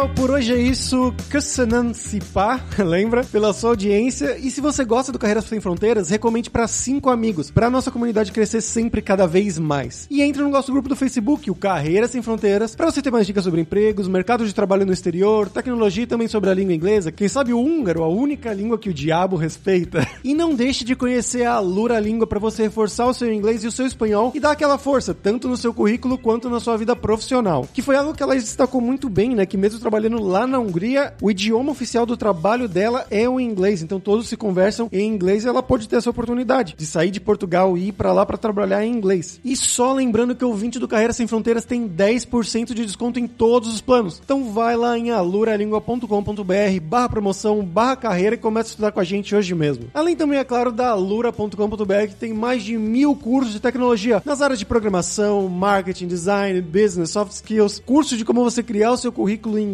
pessoal, 0.06 0.10
por 0.16 0.32
hoje 0.32 0.54
é 0.54 0.58
isso. 0.58 1.14
Köszönöm 1.30 1.94
Sipá, 1.94 2.60
lembra? 2.78 3.24
Pela 3.24 3.54
sua 3.54 3.72
audiência. 3.72 4.38
E 4.38 4.52
se 4.52 4.62
você 4.62 4.84
gosta 4.84 5.12
do 5.12 5.20
Carreiras 5.20 5.46
Sem 5.46 5.60
Fronteiras, 5.60 6.10
recomende 6.10 6.50
para 6.50 6.68
cinco 6.68 7.10
amigos, 7.10 7.52
para 7.52 7.70
nossa 7.70 7.92
comunidade 7.92 8.32
crescer 8.32 8.62
sempre 8.62 9.02
cada 9.02 9.26
vez 9.26 9.58
mais. 9.58 10.08
E 10.10 10.22
entre 10.22 10.42
no 10.42 10.50
nosso 10.50 10.72
grupo 10.72 10.90
do 10.90 10.96
Facebook, 10.96 11.50
o 11.50 11.56
Carreiras 11.56 12.12
Sem 12.12 12.22
Fronteiras, 12.22 12.76
para 12.76 12.90
você 12.90 13.02
ter 13.02 13.12
mais 13.12 13.28
dicas 13.28 13.44
sobre 13.44 13.62
empregos, 13.62 14.08
mercado 14.08 14.46
de 14.46 14.54
trabalho 14.54 14.86
no 14.86 14.94
exterior, 14.94 15.50
tecnologia 15.50 16.04
e 16.04 16.08
também 16.08 16.28
sobre 16.28 16.50
a 16.50 16.54
língua 16.54 16.74
inglesa. 16.74 17.12
Quem 17.12 17.28
sabe 17.28 17.54
o 17.54 17.60
húngaro, 17.60 18.04
a 18.04 18.08
única 18.08 18.54
língua 18.54 18.78
que 18.78 18.90
o 18.90 18.94
diabo 18.94 19.36
respeita. 19.36 20.06
E 20.26 20.34
não 20.34 20.56
deixe 20.56 20.84
de 20.84 20.96
conhecer 20.96 21.46
a 21.46 21.60
Lura 21.60 22.00
Língua 22.00 22.26
para 22.26 22.40
você 22.40 22.64
reforçar 22.64 23.06
o 23.06 23.14
seu 23.14 23.32
inglês 23.32 23.64
e 23.64 23.68
o 23.68 23.72
seu 23.72 23.86
espanhol 23.86 24.32
e 24.34 24.40
dar 24.40 24.52
aquela 24.52 24.76
força, 24.76 25.14
tanto 25.14 25.48
no 25.48 25.56
seu 25.56 25.72
currículo 25.72 26.18
quanto 26.18 26.50
na 26.50 26.60
sua 26.60 26.76
vida 26.78 26.96
profissional. 26.96 27.68
Que 27.72 27.82
foi 27.82 27.96
algo 27.96 28.12
que 28.12 28.24
ela 28.24 28.34
destacou 28.34 28.82
muito 28.82 29.08
bem, 29.08 29.36
né? 29.36 29.46
Que 29.46 29.56
mesmo 29.56 29.80
trabalhando 29.80 29.95
lá 30.00 30.46
na 30.46 30.60
Hungria, 30.60 31.14
o 31.22 31.32
idioma 31.32 31.72
oficial 31.72 32.06
do 32.06 32.18
trabalho 32.18 32.68
dela 32.68 33.06
é 33.10 33.28
o 33.28 33.40
inglês, 33.40 33.82
então 33.82 34.00
todos 34.00 34.28
se 34.28 34.38
conversam 34.38 34.90
em 34.92 35.08
inglês 35.08 35.44
e 35.44 35.48
ela 35.48 35.64
pode 35.64 35.88
ter 35.88 35.96
essa 35.96 36.10
oportunidade 36.10 36.76
de 36.78 36.86
sair 36.86 37.12
de 37.12 37.20
Portugal 37.20 37.78
e 37.78 37.90
ir 37.90 37.92
para 37.92 38.14
lá 38.14 38.26
para 38.26 38.38
trabalhar 38.38 38.86
em 38.86 38.92
inglês. 38.92 39.40
E 39.44 39.56
só 39.56 39.94
lembrando 39.94 40.36
que 40.36 40.46
o 40.46 40.54
20 40.54 40.80
do 40.80 40.88
Carreira 40.88 41.14
Sem 41.14 41.28
Fronteiras 41.28 41.66
tem 41.66 41.88
10% 41.88 42.74
de 42.74 42.86
desconto 42.86 43.20
em 43.20 43.28
todos 43.28 43.74
os 43.74 43.82
planos. 43.82 44.22
Então 44.24 44.52
vai 44.52 44.76
lá 44.76 44.98
em 44.98 45.12
aluralingua.com.br 45.12 46.80
barra 46.82 47.10
promoção, 47.10 47.64
barra 47.64 47.96
carreira 47.96 48.36
e 48.36 48.38
começa 48.38 48.70
a 48.70 48.72
estudar 48.72 48.92
com 48.92 49.00
a 49.00 49.04
gente 49.04 49.36
hoje 49.36 49.56
mesmo. 49.56 49.86
Além 49.94 50.16
também, 50.16 50.40
é 50.40 50.44
claro, 50.44 50.72
da 50.72 50.90
alura.com.br 50.90 52.08
que 52.08 52.16
tem 52.16 52.34
mais 52.34 52.64
de 52.64 52.78
mil 52.78 53.16
cursos 53.16 53.54
de 53.54 53.60
tecnologia 53.60 54.22
nas 54.26 54.42
áreas 54.42 54.60
de 54.60 54.66
programação, 54.66 55.48
marketing, 55.48 56.08
design, 56.08 56.62
business, 56.62 57.12
soft 57.12 57.34
skills, 57.34 57.82
curso 57.86 58.18
de 58.18 58.26
como 58.26 58.44
você 58.44 58.62
criar 58.62 58.92
o 58.92 58.98
seu 58.98 59.12
currículo 59.12 59.58
em 59.58 59.74